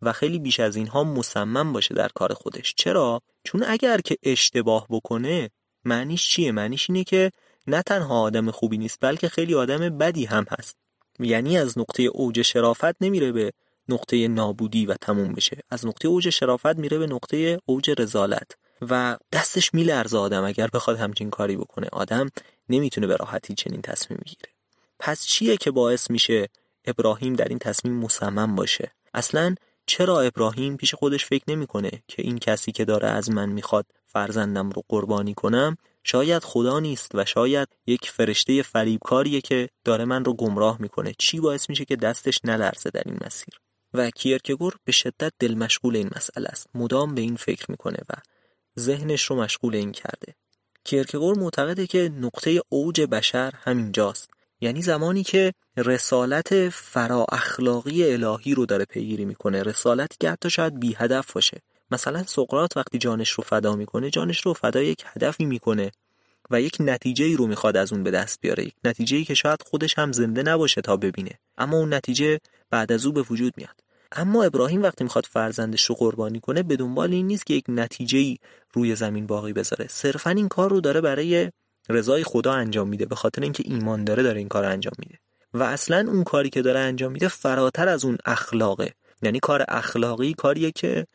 و 0.02 0.14
خیلی 0.14 0.40
بیش 0.40 0.60
از 0.60 0.76
اینها 0.76 1.04
مصمم 1.04 1.74
باشه 1.74 1.94
در 1.94 2.10
کار 2.16 2.34
خودش. 2.34 2.74
چرا؟ 2.78 3.22
چون 3.44 3.64
اگر 3.68 4.02
که 4.02 4.18
اشتباه 4.24 4.88
بکنه 4.90 5.50
معنیش 5.86 6.30
چیه؟ 6.30 6.52
معنیش 6.52 6.90
اینه 6.90 7.04
که 7.04 7.32
نه 7.68 7.82
تنها 7.82 8.22
آدم 8.22 8.52
خوبی 8.52 8.78
نیست 8.78 8.98
بلکه 9.02 9.30
خیلی 9.30 9.56
آدم 9.56 9.98
بدی 9.98 10.26
هم 10.26 10.46
هست. 10.50 10.78
یعنی 11.20 11.58
از 11.58 11.78
نقطه 11.78 12.04
اوج 12.04 12.42
شرافت 12.42 13.04
نمیره 13.04 13.32
به 13.32 13.52
نقطه 13.90 14.28
نابودی 14.28 14.86
و 14.86 14.94
تموم 14.94 15.34
بشه. 15.34 15.58
از 15.70 15.86
نقطه 15.86 16.08
اوج 16.08 16.30
شرافت 16.30 16.76
میره 16.76 16.98
به 16.98 17.08
نقطه 17.08 17.60
اوج 17.66 17.92
رزالت. 17.98 18.52
و 18.90 19.18
دستش 19.32 19.74
میلرزه 19.74 20.18
آدم. 20.18 20.44
اگر 20.44 20.68
بخواد 20.74 20.98
همچین 20.98 21.30
کاری 21.30 21.58
بکنه 21.58 21.88
آدم 21.92 22.30
نمی‌تونه 22.70 23.08
به 23.08 23.16
راحتی 23.16 23.54
چنین 23.54 23.82
تصمیم 23.82 24.20
بگیره. 24.26 24.50
پس 25.00 25.26
چیه 25.26 25.58
که 25.58 25.72
باعث 25.72 26.12
میشه 26.12 26.48
ابراهیم 26.86 27.34
در 27.34 27.48
این 27.48 27.60
تصمیم 27.60 27.94
مصمم 27.94 28.56
باشه؟ 28.56 28.92
اصلا 29.14 29.56
چرا 29.92 30.22
ابراهیم 30.22 30.78
پیش 30.78 30.96
خودش 30.96 31.26
فکر 31.26 31.44
نمی‌کنه 31.48 31.92
که 32.08 32.22
این 32.22 32.38
کسی 32.38 32.72
که 32.72 32.86
داره 32.86 33.08
از 33.08 33.32
من 33.32 33.50
می‌خواد 33.50 33.86
فرزندم 34.06 34.70
رو 34.70 34.84
قربانی 34.90 35.34
کنم؟ 35.34 35.78
شاید 36.04 36.44
خدا 36.44 36.80
نیست 36.80 37.12
و 37.14 37.26
شاید 37.26 37.68
یک 37.88 38.10
فرشته 38.10 38.62
فریبکاریه 38.62 39.42
که 39.42 39.70
داره 39.84 40.06
من 40.06 40.26
رو 40.26 40.34
گمراه 40.34 40.82
می‌کنه. 40.82 41.14
چی 41.20 41.40
باعث 41.40 41.70
میشه 41.70 41.86
که 41.86 41.96
دستش 41.96 42.40
نلرزه 42.44 42.90
در 42.90 43.02
این 43.06 43.18
مسیر؟ 43.26 43.60
و 43.94 44.10
کیرکگور 44.10 44.76
به 44.84 44.92
شدت 44.92 45.34
دل 45.40 45.54
مشغول 45.54 45.96
این 45.96 46.10
مسئله 46.16 46.50
است. 46.50 46.68
مدام 46.76 47.16
به 47.16 47.22
این 47.22 47.36
فکر 47.36 47.72
می‌کنه 47.72 48.00
و 48.10 48.14
ذهنش 48.80 49.24
رو 49.24 49.36
مشغول 49.36 49.76
این 49.76 49.92
کرده. 49.92 50.36
کیرکگور 50.84 51.40
معتقده 51.40 51.88
که 51.88 52.12
نقطه 52.20 52.62
اوج 52.70 53.02
بشر 53.02 53.54
همینجاست. 53.64 54.30
یعنی 54.62 54.82
زمانی 54.82 55.24
که 55.24 55.54
رسالت 55.78 56.70
فرا 56.70 57.26
اخلاقی 57.32 58.14
الهی 58.14 58.56
رو 58.56 58.66
داره 58.66 58.86
پیگیری 58.86 59.26
می‌کنه. 59.26 59.64
رسالتی 59.64 60.16
که 60.20 60.32
حتی 60.32 60.50
شاید 60.50 60.80
بی 60.80 60.96
هدف 60.98 61.34
باشه. 61.34 61.62
مثلا 61.92 62.24
سقراط 62.24 62.78
وقتی 62.78 62.98
جانش 62.98 63.30
رو 63.30 63.44
فدا 63.44 63.76
می‌کنه 63.76 64.10
جانش 64.10 64.42
رو 64.42 64.54
فدا 64.54 64.82
یک 64.82 65.04
هدفی 65.06 65.46
می‌کنه 65.46 65.92
و 66.50 66.62
یک 66.62 66.78
نتیجه 66.80 67.26
ای 67.26 67.36
رو 67.36 67.48
می‌خواد 67.48 67.78
از 67.78 67.94
اون 67.94 68.04
به 68.04 68.12
دست 68.12 68.42
بیاره. 68.42 68.64
یک 68.66 68.74
نتیجه 68.84 69.18
ای 69.18 69.26
که 69.26 69.34
شاید 69.34 69.62
خودش 69.62 70.00
هم 70.00 70.12
زنده 70.12 70.44
نباشه 70.44 70.82
تا 70.82 70.98
ببینه. 70.98 71.40
اما 71.58 71.78
اون 71.78 71.94
نتیجه 71.94 72.40
بعد 72.70 72.92
از 72.92 73.06
او 73.06 73.12
به 73.12 73.22
وجود 73.22 73.54
میاد. 73.58 73.84
اما 74.12 74.44
ابراهیم 74.44 74.84
وقتی 74.84 75.04
می‌خواد 75.04 75.26
فرزندش 75.26 75.84
رو 75.84 75.96
قربانی 75.96 76.40
کنه 76.40 76.64
به 76.64 76.76
دنبال 76.76 77.12
این 77.12 77.28
نیست 77.28 77.46
که 77.46 77.54
یک 77.54 77.66
نتیجه 77.68 78.38
روی 78.74 78.96
زمین 78.96 79.28
باقی 79.28 79.54
بذاره. 79.54 79.88
صرفا 79.90 80.30
این 80.30 80.48
کار 80.48 80.70
رو 80.70 80.82
داره 80.82 81.02
برای 81.02 81.52
رضای 81.92 82.24
خدا 82.24 82.54
انجام 82.54 82.88
میده 82.88 83.06
به 83.06 83.16
خاطر 83.16 83.42
اینکه 83.42 83.64
ایمان 83.66 84.04
داره 84.04 84.24
داره 84.24 84.40
این 84.40 84.48
کار 84.48 84.66
انجام 84.66 84.94
میده. 85.00 85.20
و 85.54 85.64
اصلا 85.64 86.06
اون 86.08 86.24
کاری 86.24 86.50
که 86.50 86.62
داره 86.62 86.80
انجام 86.80 87.12
میده 87.12 87.28
فراتر 87.28 87.88
از 87.90 88.06
اون 88.06 88.18
اخلاقه. 88.26 88.94
یعنی 89.22 89.40
کار 89.40 89.66
اخلاقی 89.68 90.34
کاریه 90.34 90.72
که 90.72 91.08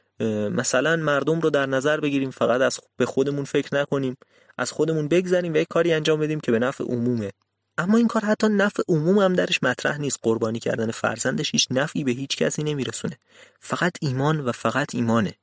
مثلا 0.50 0.96
مردم 0.96 1.40
رو 1.40 1.50
در 1.50 1.66
نظر 1.66 2.00
بگیریم 2.00 2.30
فقط 2.30 2.60
از 2.60 2.80
به 2.96 3.06
خودمون 3.06 3.44
فکر 3.44 3.76
نکنیم 3.76 4.16
از 4.58 4.72
خودمون 4.72 5.08
بگذریم 5.08 5.52
و 5.52 5.56
یک 5.56 5.68
کاری 5.70 5.92
انجام 5.92 6.20
بدیم 6.20 6.40
که 6.40 6.52
به 6.52 6.58
نفع 6.58 6.84
عمومه. 6.84 7.30
اما 7.78 7.98
این 7.98 8.08
کار 8.08 8.24
حتی 8.24 8.48
نفع 8.48 8.82
عموم 8.88 9.18
هم 9.18 9.32
درش 9.32 9.62
مطرح 9.62 9.98
نیست. 9.98 10.18
قربانی 10.22 10.58
کردن 10.58 10.90
فرزندش 10.90 11.52
هیچ 11.52 11.68
نفعی 11.70 12.04
به 12.04 12.10
هیچ 12.10 12.36
کسی 12.36 12.62
نمیرسونه. 12.62 13.18
فقط 13.60 13.92
ایمان 14.00 14.40
و 14.40 14.52
فقط 14.52 14.94
ایمانه. 14.94 15.34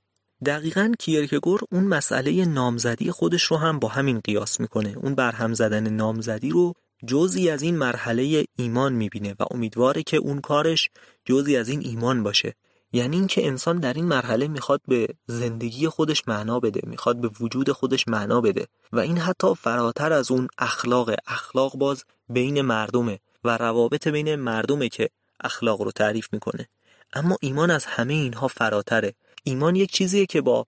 دقیقا 0.45 0.91
کیرکگور 0.99 1.61
اون 1.71 1.83
مسئله 1.83 2.45
نامزدی 2.45 3.11
خودش 3.11 3.43
رو 3.43 3.57
هم 3.57 3.79
با 3.79 3.87
همین 3.87 4.19
قیاس 4.19 4.59
می‌کنه. 4.59 4.97
اون 4.97 5.15
برهم 5.15 5.53
زدن 5.53 5.89
نامزدی 5.89 6.49
رو 6.49 6.73
جزی 7.07 7.49
از 7.49 7.61
این 7.61 7.77
مرحله 7.77 8.45
ایمان 8.55 8.93
می‌بینه 8.93 9.35
و 9.39 9.43
امیدواره 9.51 10.03
که 10.03 10.17
اون 10.17 10.41
کارش 10.41 10.89
جزی 11.25 11.57
از 11.57 11.69
این 11.69 11.81
ایمان 11.85 12.23
باشه. 12.23 12.55
یعنی 12.93 13.15
اینکه 13.15 13.47
انسان 13.47 13.79
در 13.79 13.93
این 13.93 14.05
مرحله 14.05 14.47
می‌خواد 14.47 14.81
به 14.87 15.07
زندگی 15.27 15.87
خودش 15.87 16.27
معنا 16.27 16.59
بده 16.59 16.81
می‌خواد 16.83 17.21
به 17.21 17.29
وجود 17.39 17.71
خودش 17.71 18.07
معنا 18.07 18.41
بده 18.41 18.67
و 18.91 18.99
این 18.99 19.17
حتی 19.17 19.55
فراتر 19.55 20.13
از 20.13 20.31
اون 20.31 20.47
اخلاق. 20.57 21.15
اخلاق 21.27 21.77
باز 21.77 22.03
بین 22.29 22.61
مردمه 22.61 23.19
و 23.43 23.57
روابط 23.57 24.07
بین 24.07 24.35
مردمه 24.35 24.89
که 24.89 25.09
اخلاق 25.43 25.81
رو 25.81 25.91
تعریف 25.91 26.27
می‌کنه. 26.33 26.67
اما 27.13 27.37
ایمان 27.41 27.71
از 27.71 27.85
همه 27.85 28.13
اینها 28.13 28.47
فراتره. 28.47 29.13
ایمان 29.43 29.75
یک 29.75 29.91
چیزیه 29.91 30.25
که 30.25 30.41
با 30.41 30.65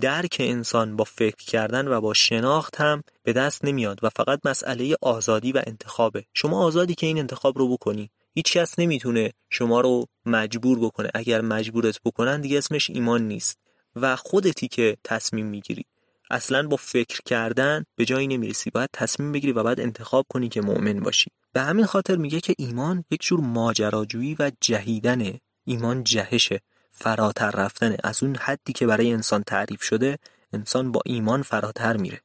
درک 0.00 0.36
انسان 0.40 0.96
با 0.96 1.04
فکر 1.04 1.44
کردن 1.44 1.88
و 1.88 2.00
با 2.00 2.14
شناخت 2.14 2.80
هم 2.80 3.02
به 3.22 3.32
دست 3.32 3.64
نمیاد 3.64 3.98
و 4.02 4.08
فقط 4.08 4.40
مسئله 4.44 4.96
آزادی 5.02 5.52
و 5.52 5.62
انتخابه. 5.66 6.24
شما 6.34 6.64
آزادی 6.64 6.94
که 6.94 7.06
این 7.06 7.18
انتخاب 7.18 7.58
رو 7.58 7.68
بکنی 7.68 8.10
هیچ 8.34 8.52
کس 8.52 8.78
نمی‌تونه 8.78 9.32
شما 9.50 9.80
رو 9.80 10.06
مجبور 10.26 10.78
بکنه. 10.78 11.10
اگر 11.14 11.40
مجبورت 11.40 12.00
بکنن 12.04 12.40
دیگه 12.40 12.58
اسمش 12.58 12.90
ایمان 12.90 13.28
نیست 13.28 13.58
و 13.96 14.16
خودتی 14.16 14.68
که 14.68 14.96
تصمیم 15.04 15.46
می‌گیری. 15.46 15.84
اصلا 16.30 16.68
با 16.68 16.76
فکر 16.76 17.20
کردن 17.24 17.84
به 17.96 18.04
جایی 18.04 18.26
نمی‌رسی. 18.26 18.70
باید 18.70 18.90
تصمیم 18.92 19.32
بگیری 19.32 19.52
و 19.52 19.62
بعد 19.62 19.80
انتخاب 19.80 20.26
کنی 20.28 20.48
که 20.48 20.60
مؤمن 20.60 21.00
باشی. 21.00 21.30
به 21.52 21.60
همین 21.60 21.86
خاطر 21.86 22.16
میگه 22.16 22.40
که 22.40 22.54
ایمان 22.58 23.04
یک 23.10 23.22
جور 23.22 23.40
ماجراجویی 23.40 24.36
و 24.38 24.52
جهیدنه. 24.60 25.40
ایمان 25.70 26.04
جهشه 26.04 26.60
فراتر 26.90 27.50
رفتنه 27.50 27.96
از 28.04 28.22
اون 28.22 28.36
حدی 28.36 28.72
که 28.72 28.86
برای 28.86 29.12
انسان 29.12 29.42
تعریف 29.42 29.82
شده 29.82 30.18
انسان 30.52 30.92
با 30.92 31.00
ایمان 31.06 31.42
فراتر 31.42 31.96
میره. 31.96 32.20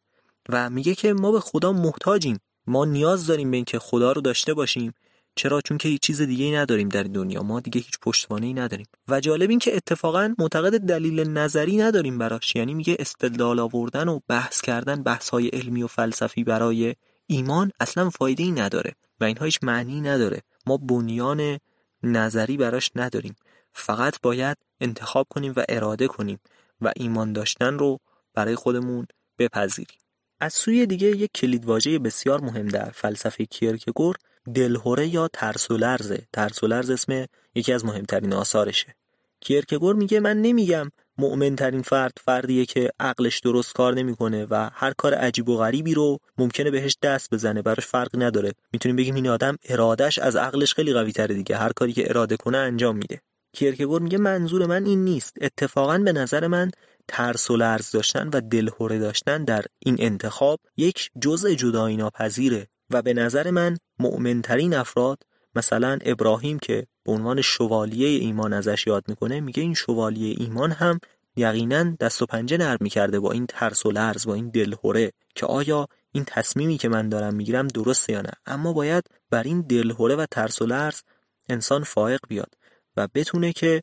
و 0.49 0.69
میگه 0.69 0.95
که 0.95 1.13
ما 1.13 1.31
به 1.31 1.39
خدا 1.39 1.73
محتاجیم. 1.73 2.39
ما 2.67 2.85
نیاز 2.85 3.27
داریم 3.27 3.51
به 3.51 3.57
اینکه 3.57 3.79
خدا 3.79 4.11
رو 4.11 4.21
داشته 4.21 4.53
باشیم. 4.53 4.93
چرا؟ 5.35 5.61
چون 5.61 5.77
که 5.77 5.89
هیچ 5.89 6.01
چیز 6.01 6.21
دیگه 6.21 6.45
ای 6.45 6.55
نداریم 6.55 6.89
در 6.89 7.03
دنیا. 7.03 7.43
ما 7.43 7.59
دیگه 7.59 7.81
هیچ 7.81 7.99
پشتوانه 8.01 8.45
ای 8.45 8.53
نداریم. 8.53 8.85
و 9.07 9.19
جالب 9.19 9.49
این 9.49 9.59
که 9.59 9.75
اتفاقا 9.75 10.35
معتقد 10.37 10.77
دلیل 10.77 11.29
نظری 11.29 11.77
نداریم 11.77 12.17
براش. 12.17 12.55
یعنی 12.55 12.73
میگه 12.73 12.95
استدلال 12.99 13.59
آوردن 13.59 14.07
و 14.07 14.19
بحث 14.27 14.61
کردن 14.61 15.03
بحث 15.03 15.29
های 15.29 15.47
علمی 15.47 15.83
و 15.83 15.87
فلسفی 15.87 16.43
برای 16.43 16.95
ایمان 17.27 17.71
اصلا 17.79 18.09
فایده 18.09 18.43
ای 18.43 18.51
نداره. 18.51 18.95
و 19.19 19.23
اینها 19.23 19.45
هیچ 19.45 19.59
معنی 19.63 20.01
نداره. 20.01 20.41
ما 20.67 20.77
بنیان 20.77 21.59
نظری 22.05 22.57
براش 22.57 22.91
نداریم. 22.95 23.35
فقط 23.73 24.21
باید 24.21 24.57
انتخاب 24.81 25.27
کنیم 25.29 25.53
و 25.55 25.63
اراده 25.69 26.07
کنیم 26.07 26.39
و 26.81 26.91
ایمان 26.95 27.33
داشتن 27.33 27.79
رو 27.79 27.99
برای 28.33 28.55
خودمون 28.55 29.07
بپذیریم. 29.39 29.97
از 30.39 30.53
سوی 30.53 30.85
دیگه 30.85 31.07
یک 31.07 31.31
کلیدواژه 31.35 31.99
بسیار 31.99 32.41
مهم 32.41 32.67
در 32.67 32.89
فلسفه 32.91 33.45
کیرکگور 33.45 34.15
دلهوره 34.53 35.07
یا 35.07 35.27
ترس 35.27 35.71
و 35.71 35.77
لرزه. 35.77 36.27
ترس 36.33 36.63
و 36.63 36.67
لرز 36.67 36.89
اسم 36.89 37.25
یکی 37.55 37.73
از 37.73 37.85
مهمترین 37.85 38.33
آثارشه. 38.33 38.95
کیرکگور 39.39 39.95
میگه 39.95 40.19
من 40.19 40.41
نمیگم 40.41 40.91
مؤمن 41.17 41.55
ترین 41.55 41.81
فرد 41.81 42.13
فردیه 42.25 42.65
که 42.65 42.91
عقلش 42.99 43.39
درست 43.39 43.73
کار 43.73 43.93
نمی‌کنه 43.93 44.47
و 44.49 44.69
هر 44.73 44.93
کار 44.97 45.13
عجیب 45.13 45.49
و 45.49 45.57
غریبی 45.57 45.93
رو 45.93 46.17
ممکنه 46.37 46.71
بهش 46.71 46.97
دست 47.01 47.33
بزنه 47.33 47.61
براش 47.61 47.85
فرق 47.85 48.09
نداره. 48.13 48.51
می‌تونیم 48.73 48.95
بگیم 48.95 49.15
این 49.15 49.27
آدم 49.27 49.57
ارادش 49.69 50.19
از 50.19 50.35
عقلش 50.35 50.73
خیلی 50.73 50.93
قوی 50.93 51.11
تره 51.11 51.35
دیگه. 51.35 51.57
هر 51.57 51.71
کاری 51.75 51.93
که 51.93 52.09
اراده 52.09 52.37
کنه 52.37 52.57
انجام 52.57 52.97
میده. 52.97 53.21
کیرکگور 53.53 54.01
میگه 54.01 54.17
منظور 54.17 54.65
من 54.65 54.85
این 54.85 55.03
نیست. 55.03 55.37
اتفاقا 55.41 55.97
به 55.97 56.11
نظر 56.11 56.47
من 56.47 56.71
ترس 57.07 57.51
و 57.51 57.57
لرز 57.57 57.91
داشتن 57.91 58.29
و 58.33 58.41
دلهوره 58.41 58.99
داشتن 58.99 59.43
در 59.43 59.65
این 59.79 59.95
انتخاب 59.99 60.59
یک 60.77 61.09
جزء 61.21 61.53
جدایی 61.53 61.97
ناپذیره 61.97 62.67
و 62.89 63.01
به 63.01 63.13
نظر 63.13 63.51
من 63.51 63.77
مؤمنترین 63.99 64.73
افراد 64.73 65.17
مثلا 65.55 65.99
ابراهیم 66.01 66.59
که 66.59 66.87
به 67.05 67.11
عنوان 67.11 67.41
شوالیه 67.41 68.07
ایمان 68.07 68.53
ازش 68.53 68.87
یاد 68.87 69.03
می‌کنه 69.07 69.39
میگه 69.39 69.63
این 69.63 69.73
شوالیه 69.73 70.35
ایمان 70.39 70.71
هم 70.71 70.99
یقینا 71.35 71.83
دست 71.83 72.21
و 72.21 72.25
پنجه 72.25 72.57
نرم 72.57 72.77
می‌کرده 72.81 73.19
با 73.19 73.31
این 73.31 73.45
ترس 73.45 73.85
و 73.85 73.91
لرز 73.91 74.27
با 74.27 74.33
این 74.33 74.49
دلهوره 74.49 75.11
که 75.35 75.45
آیا 75.45 75.87
این 76.11 76.23
تصمیمی 76.27 76.77
که 76.77 76.89
من 76.89 77.09
دارم 77.09 77.33
می‌گیرم 77.33 77.67
درسته 77.67 78.13
یا 78.13 78.21
نه؟ 78.21 78.31
اما 78.45 78.73
باید 78.73 79.03
بر 79.29 79.43
این 79.43 79.61
دلهوره 79.61 80.15
و 80.15 80.25
ترس 80.31 80.61
و 80.61 80.65
لرز 80.65 81.01
انسان 81.49 81.83
فائق 81.83 82.19
بیاد 82.27 82.53
و 82.97 83.07
بتونه 83.13 83.53
که 83.53 83.81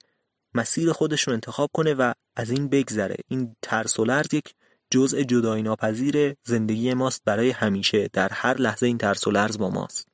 مسیر 0.55 0.93
خودش 0.93 1.23
رو 1.23 1.33
انتخاب 1.33 1.71
کنه 1.73 1.95
و 1.95 2.13
از 2.37 2.51
این 2.51 2.69
بگذره. 2.69 3.17
این 3.29 3.57
ترس 3.63 3.99
و 3.99 4.05
لرز 4.05 4.35
یک 4.35 4.55
جزء 4.91 5.23
جدایی 5.23 5.63
ناپذیر 5.63 6.35
زندگی 6.45 6.95
ماست 6.95 7.23
برای 7.25 7.51
همیشه. 7.51 8.09
در 8.13 8.29
هر 8.33 8.57
لحظه 8.57 8.87
این 8.87 8.99
ترس 8.99 9.27
و 9.27 9.31
لرز 9.31 9.59
با 9.59 9.71
ماست. 9.71 10.12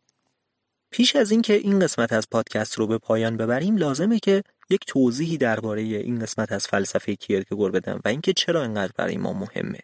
پیش 0.91 1.17
از 1.17 1.31
اینکه 1.31 1.55
این 1.55 1.79
قسمت 1.79 2.13
از 2.13 2.29
پادکست 2.31 2.79
رو 2.79 2.87
به 2.87 2.99
پایان 2.99 3.37
ببریم 3.37 3.77
لازمه 3.77 4.19
که 4.19 4.43
یک 4.71 4.81
توضیحی 4.87 5.37
درباره 5.37 5.83
این 5.83 6.19
قسمت 6.19 6.53
از 6.53 6.67
فلسفه 6.67 7.15
کیرکگور 7.15 7.71
بدم 7.71 8.01
و 8.05 8.09
اینکه 8.09 8.33
چرا 8.33 8.63
اینقدر 8.63 8.93
برای 8.97 9.17
ما 9.17 9.33
مهمه. 9.33 9.79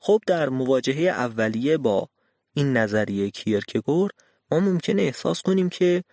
خب 0.00 0.20
در 0.26 0.48
مواجهه 0.48 1.08
اولیه 1.08 1.76
با 1.76 2.08
این 2.54 2.76
نظریه 2.76 3.30
کیرکگور 3.30 4.10
ما 4.50 4.60
ممکنه 4.60 5.02
احساس 5.02 5.42
کنیم 5.42 5.68
که 5.68 6.04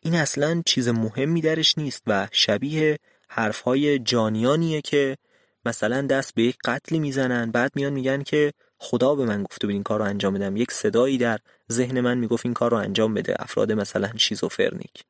این 0.00 0.14
اصلا 0.14 0.62
چیز 0.66 0.88
مهمی 0.88 1.40
درش 1.40 1.78
نیست 1.78 2.02
و 2.06 2.28
شبیه 2.32 2.98
حرفهای 3.28 3.98
جانیانیه 3.98 4.80
که 4.80 5.16
مثلا 5.64 6.02
دست 6.02 6.34
به 6.34 6.42
یک 6.42 6.56
قتلی 6.64 6.98
می‌زنن 6.98 7.50
بعد 7.50 7.72
میان 7.74 7.92
میگن 7.92 8.22
که 8.22 8.52
خدا 8.82 9.14
به 9.14 9.24
من 9.24 9.42
گفته 9.42 9.66
بود 9.66 9.74
این 9.74 9.82
کار 9.82 9.98
رو 9.98 10.04
انجام 10.04 10.34
بدم. 10.34 10.56
یک 10.56 10.72
صدایی 10.72 11.18
در 11.18 11.38
ذهن 11.72 12.00
من 12.00 12.18
می‌گفت 12.18 12.46
این 12.46 12.54
کار 12.54 12.70
رو 12.70 12.76
انجام 12.76 13.14
بده. 13.14 13.34
افراد 13.38 13.72
مثلا 13.72 14.10
شیزوفرنیک. 14.16 15.04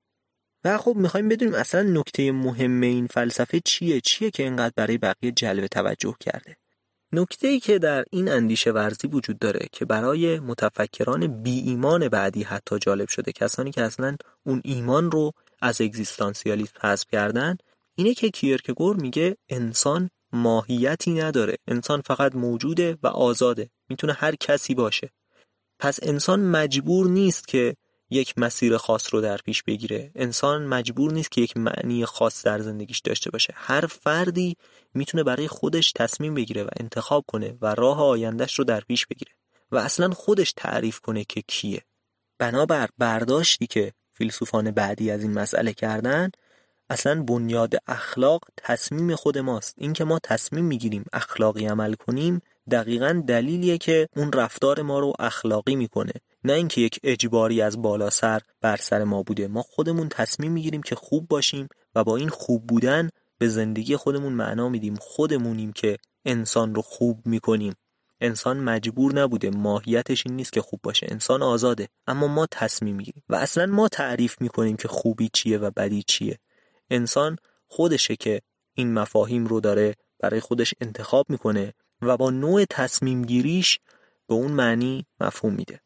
و 0.64 0.78
خب 0.78 0.96
می‌خوایم 0.96 1.28
بدونیم 1.28 1.54
اصلا 1.54 1.82
نکته 1.82 2.32
مهم 2.32 2.80
این 2.80 3.06
فلسفه 3.06 3.60
چیه؟ 3.64 4.00
چیه 4.00 4.30
که 4.30 4.42
اینقدر 4.42 4.72
برای 4.76 4.98
بقیه 4.98 5.32
جلب 5.32 5.66
توجه 5.66 6.16
کرده؟ 6.20 6.56
نکته 7.12 7.48
ای 7.48 7.60
که 7.60 7.78
در 7.78 8.04
این 8.10 8.28
اندیشه 8.28 8.72
ورزی 8.72 9.08
وجود 9.08 9.38
داره 9.38 9.66
که 9.72 9.84
برای 9.84 10.40
متفکران 10.40 11.42
بی 11.42 11.60
ایمان 11.60 12.08
بعدی 12.08 12.42
حتی 12.42 12.78
جالب 12.78 13.08
شده 13.08 13.32
کسانی 13.32 13.70
که 13.70 13.82
اصلا 13.82 14.16
اون 14.46 14.60
ایمان 14.64 15.10
رو 15.10 15.32
از 15.60 15.80
اگزیستانسیالیسم 15.80 16.74
حذف 16.80 17.06
کردن 17.12 17.56
اینه 17.94 18.14
که 18.14 18.30
کیرکگور 18.30 18.96
میگه 18.96 19.36
انسان 19.48 20.10
ماهیتی 20.32 21.14
نداره. 21.14 21.56
انسان 21.68 22.00
فقط 22.00 22.34
موجوده 22.34 22.98
و 23.02 23.06
آزاده. 23.06 23.70
می‌تونه 23.88 24.12
هر 24.12 24.34
کسی 24.34 24.74
باشه. 24.74 25.10
پس 25.78 25.98
انسان 26.02 26.40
مجبور 26.40 27.06
نیست 27.06 27.48
که 27.48 27.76
یک 28.10 28.38
مسیر 28.38 28.76
خاص 28.76 29.14
رو 29.14 29.20
در 29.20 29.36
پیش 29.36 29.62
بگیره. 29.62 30.10
انسان 30.14 30.66
مجبور 30.66 31.12
نیست 31.12 31.30
که 31.30 31.40
یک 31.40 31.56
معنی 31.56 32.04
خاص 32.04 32.42
در 32.42 32.60
زندگیش 32.60 32.98
داشته 32.98 33.30
باشه. 33.30 33.52
هر 33.56 33.86
فردی 33.86 34.56
می‌تونه 34.94 35.24
برای 35.24 35.48
خودش 35.48 35.92
تصمیم 35.92 36.34
بگیره 36.34 36.64
و 36.64 36.68
انتخاب 36.80 37.24
کنه 37.26 37.58
و 37.60 37.74
راه 37.74 38.00
آیندهش 38.00 38.58
رو 38.58 38.64
در 38.64 38.80
پیش 38.80 39.06
بگیره. 39.06 39.32
و 39.72 39.76
اصلا 39.76 40.10
خودش 40.10 40.52
تعریف 40.56 41.00
کنه 41.00 41.24
که 41.24 41.42
کیه. 41.48 41.82
بنابر 42.38 42.88
برداشتی 42.98 43.66
که 43.66 43.92
فیلسوفان 44.14 44.70
بعدی 44.70 45.10
از 45.10 45.22
این 45.22 45.32
مسئله 45.32 45.72
کردن 45.72 46.30
اصلا 46.90 47.22
بنیاد 47.22 47.74
اخلاق 47.86 48.40
تصمیم 48.56 49.14
خود 49.14 49.38
ماست. 49.38 49.74
اینکه 49.78 50.04
ما 50.04 50.18
تصمیم 50.18 50.64
می‌گیریم 50.64 51.04
اخلاقی 51.12 51.66
عمل 51.66 51.94
کنیم 51.94 52.42
دقیقا 52.70 53.22
دلیلیه 53.26 53.78
که 53.78 54.08
اون 54.16 54.32
رفتار 54.32 54.82
ما 54.82 54.98
رو 54.98 55.12
اخلاقی 55.18 55.76
می‌کنه. 55.76 56.12
نه 56.44 56.52
اینکه 56.52 56.80
یک 56.80 57.00
اجباری 57.02 57.62
از 57.62 57.82
بالا 57.82 58.10
سر 58.10 58.40
بر 58.60 58.76
سر 58.76 59.04
ما 59.04 59.22
بوده. 59.22 59.48
ما 59.48 59.62
خودمون 59.62 60.08
تصمیم 60.08 60.52
می‌گیریم 60.52 60.82
که 60.82 60.94
خوب 60.94 61.28
باشیم 61.28 61.68
و 61.94 62.04
با 62.04 62.16
این 62.16 62.28
خوب 62.28 62.66
بودن 62.66 63.10
به 63.38 63.48
زندگی 63.48 63.96
خودمون 63.96 64.32
معنا 64.32 64.68
میدیم. 64.68 64.94
خودمونیم 65.00 65.72
که 65.72 65.96
انسان 66.24 66.74
رو 66.74 66.82
خوب 66.82 67.26
می‌کنیم. 67.26 67.74
انسان 68.20 68.58
مجبور 68.58 69.14
نبوده. 69.14 69.50
ماهیتش 69.50 70.26
این 70.26 70.36
نیست 70.36 70.52
که 70.52 70.62
خوب 70.62 70.80
باشه. 70.82 71.06
انسان 71.10 71.42
آزاده. 71.42 71.88
اما 72.06 72.26
ما 72.26 72.46
تصمیم 72.50 72.96
می‌گیریم. 72.96 73.22
و 73.28 73.34
اصلا 73.34 73.66
ما 73.66 73.88
تعریف 73.88 74.40
می‌کنیم 74.40 74.76
که 74.76 74.88
خوبی 74.88 75.30
چیه 75.32 75.58
و 75.58 75.70
بدی 75.70 76.02
چیه. 76.06 76.38
انسان 76.92 77.36
خودشه 77.68 78.16
که 78.16 78.40
این 78.74 78.94
مفاهیم 78.94 79.46
رو 79.46 79.60
داره 79.60 79.94
برای 80.20 80.40
خودش 80.40 80.74
انتخاب 80.80 81.26
می‌کنه 81.30 81.74
و 82.02 82.16
با 82.16 82.30
نوع 82.30 82.64
تصمیم 82.70 83.24
گیریش 83.24 83.78
به 84.26 84.34
اون 84.34 84.52
معنی 84.52 85.06
مفهوم 85.20 85.54
میده. 85.54 85.80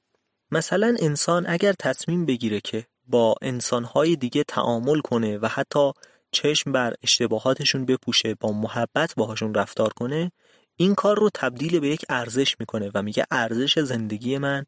مثلا 0.50 0.96
انسان 1.00 1.44
اگر 1.48 1.72
تصمیم 1.72 2.26
بگیره 2.26 2.60
که 2.60 2.86
با 3.06 3.34
انسانهای 3.42 4.16
دیگه 4.16 4.44
تعامل 4.44 5.00
کنه 5.00 5.38
و 5.38 5.46
حتی 5.46 5.92
چشم 6.30 6.72
بر 6.72 6.94
اشتباهاتشون 7.02 7.84
بپوشه 7.84 8.34
با 8.34 8.52
محبت 8.52 9.14
باهاشون 9.16 9.54
رفتار 9.54 9.92
کنه 9.92 10.32
این 10.76 10.94
کار 10.94 11.18
رو 11.18 11.30
تبدیل 11.34 11.80
به 11.80 11.88
یک 11.88 12.04
ارزش 12.08 12.56
می‌کنه 12.60 12.90
و 12.94 13.02
میگه 13.02 13.26
ارزش 13.30 13.78
زندگی 13.78 14.38
من 14.38 14.64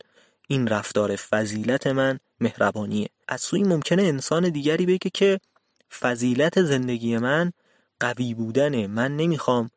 این 0.49 0.69
رفتار 0.69 1.17
فضیلت 1.17 1.87
من 1.87 2.19
مهربانیه. 2.41 3.09
از 3.29 3.41
سوی 3.41 3.63
ممکنه 3.63 4.03
انسان 4.03 4.49
دیگری 4.49 4.87
بگه 4.87 5.11
که 5.15 5.41
فضیلت 6.01 6.63
زندگی 6.63 7.19
من 7.19 7.53
قوی 8.01 8.35
بودنه. 8.35 8.87
من 8.87 9.17
نمی‌خوام 9.17 9.71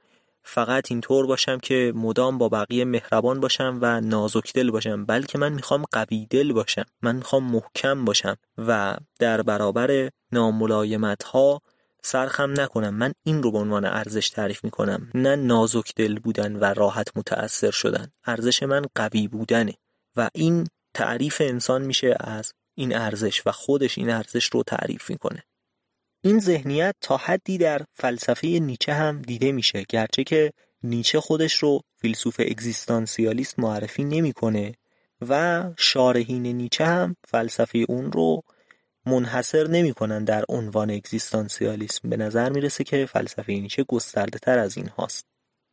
فقط 0.43 0.91
اینطور 0.91 1.25
باشم 1.25 1.57
که 1.57 1.93
مدام 1.95 2.37
با 2.37 2.49
بقیه 2.49 2.85
مهربان 2.85 3.39
باشم 3.39 3.79
و 3.81 4.01
نازک 4.01 4.53
دل 4.53 4.71
باشم 4.71 5.05
بلکه 5.05 5.37
من 5.37 5.53
می‌خوام 5.53 5.85
قوی 5.91 6.27
دل 6.29 6.53
باشم. 6.53 6.85
من 7.01 7.15
می‌خوام 7.15 7.43
محکم 7.43 8.05
باشم 8.05 8.37
و 8.57 8.97
در 9.19 9.41
برابر 9.41 10.09
ناملایمت 10.31 11.23
ها 11.23 11.61
سرخم 12.03 12.61
نکنم. 12.61 12.93
من 12.93 13.13
این 13.23 13.43
رو 13.43 13.51
به 13.51 13.57
عنوان 13.57 13.85
ارزش 13.85 14.29
تعریف 14.29 14.63
می‌کنم. 14.63 15.09
نه 15.15 15.35
نازک 15.35 15.95
دل 15.95 16.19
بودن 16.19 16.55
و 16.55 16.63
راحت 16.63 17.17
متأثر 17.17 17.71
شدن. 17.71 18.07
ارزش 18.25 18.63
من 18.63 18.85
قوی 18.95 19.27
بودنه 19.27 19.73
و 20.15 20.29
این 20.33 20.67
تعریف 20.93 21.41
انسان 21.45 21.81
میشه 21.81 22.15
از 22.19 22.53
این 22.75 22.95
ارزش 22.95 23.41
و 23.45 23.51
خودش 23.51 23.97
این 23.97 24.09
ارزش 24.09 24.45
رو 24.45 24.63
تعریف 24.63 25.09
می‌کنه. 25.09 25.43
این 26.23 26.39
ذهنیت 26.39 26.95
تا 27.01 27.17
حدی 27.17 27.57
در 27.57 27.81
فلسفه 27.93 28.47
نیچه 28.47 28.93
هم 28.93 29.21
دیده 29.21 29.51
میشه 29.51 29.85
گرچه 29.89 30.23
که 30.23 30.51
نیچه 30.83 31.19
خودش 31.19 31.55
رو 31.55 31.81
فیلسوف 31.97 32.39
اگزیستانسیالیست 32.39 33.59
معرفی 33.59 34.03
نمی‌کنه 34.03 34.73
و 35.29 35.63
شارحین 35.77 36.43
نیچه 36.47 36.85
هم 36.85 37.15
فلسفه 37.27 37.85
اون 37.89 38.11
رو 38.11 38.41
منحصر 39.05 39.67
نمی‌کنن 39.67 40.23
در 40.23 40.45
عنوان 40.49 40.91
اگزیستانسیالیسم. 40.91 42.09
به 42.09 42.17
نظر 42.17 42.49
می‌رسه 42.49 42.83
که 42.83 43.05
فلسفه 43.05 43.53
نیچه 43.53 43.83
گسترده 43.83 44.39
تر 44.39 44.59
از 44.59 44.77
این 44.77 44.87
هاست. 44.87 45.25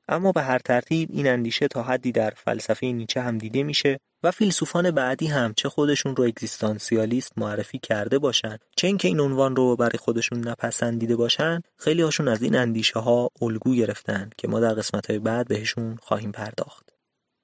اما 0.09 0.33
به 0.33 0.43
هر 0.43 0.59
ترتیب 0.59 1.09
این 1.13 1.29
اندیشه 1.29 1.69
تا 1.69 1.83
حدی 1.83 2.13
در 2.13 2.31
فلسفه 2.31 2.87
نیچه 2.87 3.21
هم 3.21 3.39
دیده 3.39 3.63
میشه. 3.63 4.01
و 4.23 4.31
فیلسوفان 4.31 4.91
بعدی 4.91 5.27
هم 5.27 5.55
چه 5.57 5.69
خودشون 5.69 6.17
رو 6.17 6.25
اگزیستانسیالیست 6.25 7.33
معرفی 7.37 7.79
کرده 7.79 8.19
باشن 8.19 8.59
چه 8.77 8.87
اینکه 8.87 9.09
این 9.09 9.21
عنوان 9.21 9.57
رو 9.57 9.77
برای 9.77 9.99
خودشون 9.99 10.49
نپسندیده 10.49 11.17
باشن 11.17 11.63
خیلی 11.77 12.03
هاشون 12.03 12.29
از 12.29 12.43
این 12.43 12.57
اندیشه 12.57 12.99
ها 12.99 13.31
الگو 13.43 13.75
گرفتن 13.75 14.31
که 14.39 14.49
ما 14.49 14.61
در 14.61 14.75
قسمت 14.75 15.11
های 15.11 15.19
بعد 15.19 15.49
بهشون 15.49 15.97
خواهیم 16.03 16.33
پرداخت. 16.33 16.89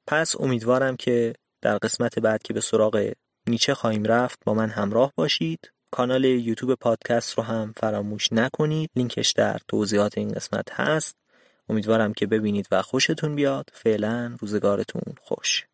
پس 0.06 0.36
امیدوارم 0.40 0.96
که 0.96 1.34
در 1.62 1.78
قسمت 1.78 2.18
بعد 2.18 2.42
که 2.42 2.52
به 2.52 2.60
سراغ 2.60 3.12
نیچه 3.46 3.74
خواهیم 3.74 4.04
رفت 4.04 4.38
با 4.44 4.54
من 4.54 4.70
همراه 4.70 5.12
باشید. 5.16 5.70
کانال 5.90 6.24
یوتیوب 6.24 6.74
پادکست 6.74 7.38
رو 7.38 7.42
هم 7.42 7.72
فراموش 7.76 8.32
نکنید. 8.32 8.90
لینکش 8.96 9.32
در 9.32 9.58
توضیحات 9.68 10.18
این 10.18 10.28
قسمت 10.28 10.72
هست. 10.72 11.16
امیدوارم 11.68 12.12
که 12.12 12.26
ببینید 12.26 12.68
و 12.70 12.82
خوشتون 12.82 13.34
بیاد. 13.34 13.70
فعلا 13.72 14.36
روزگارتون 14.40 15.14
خوش. 15.20 15.66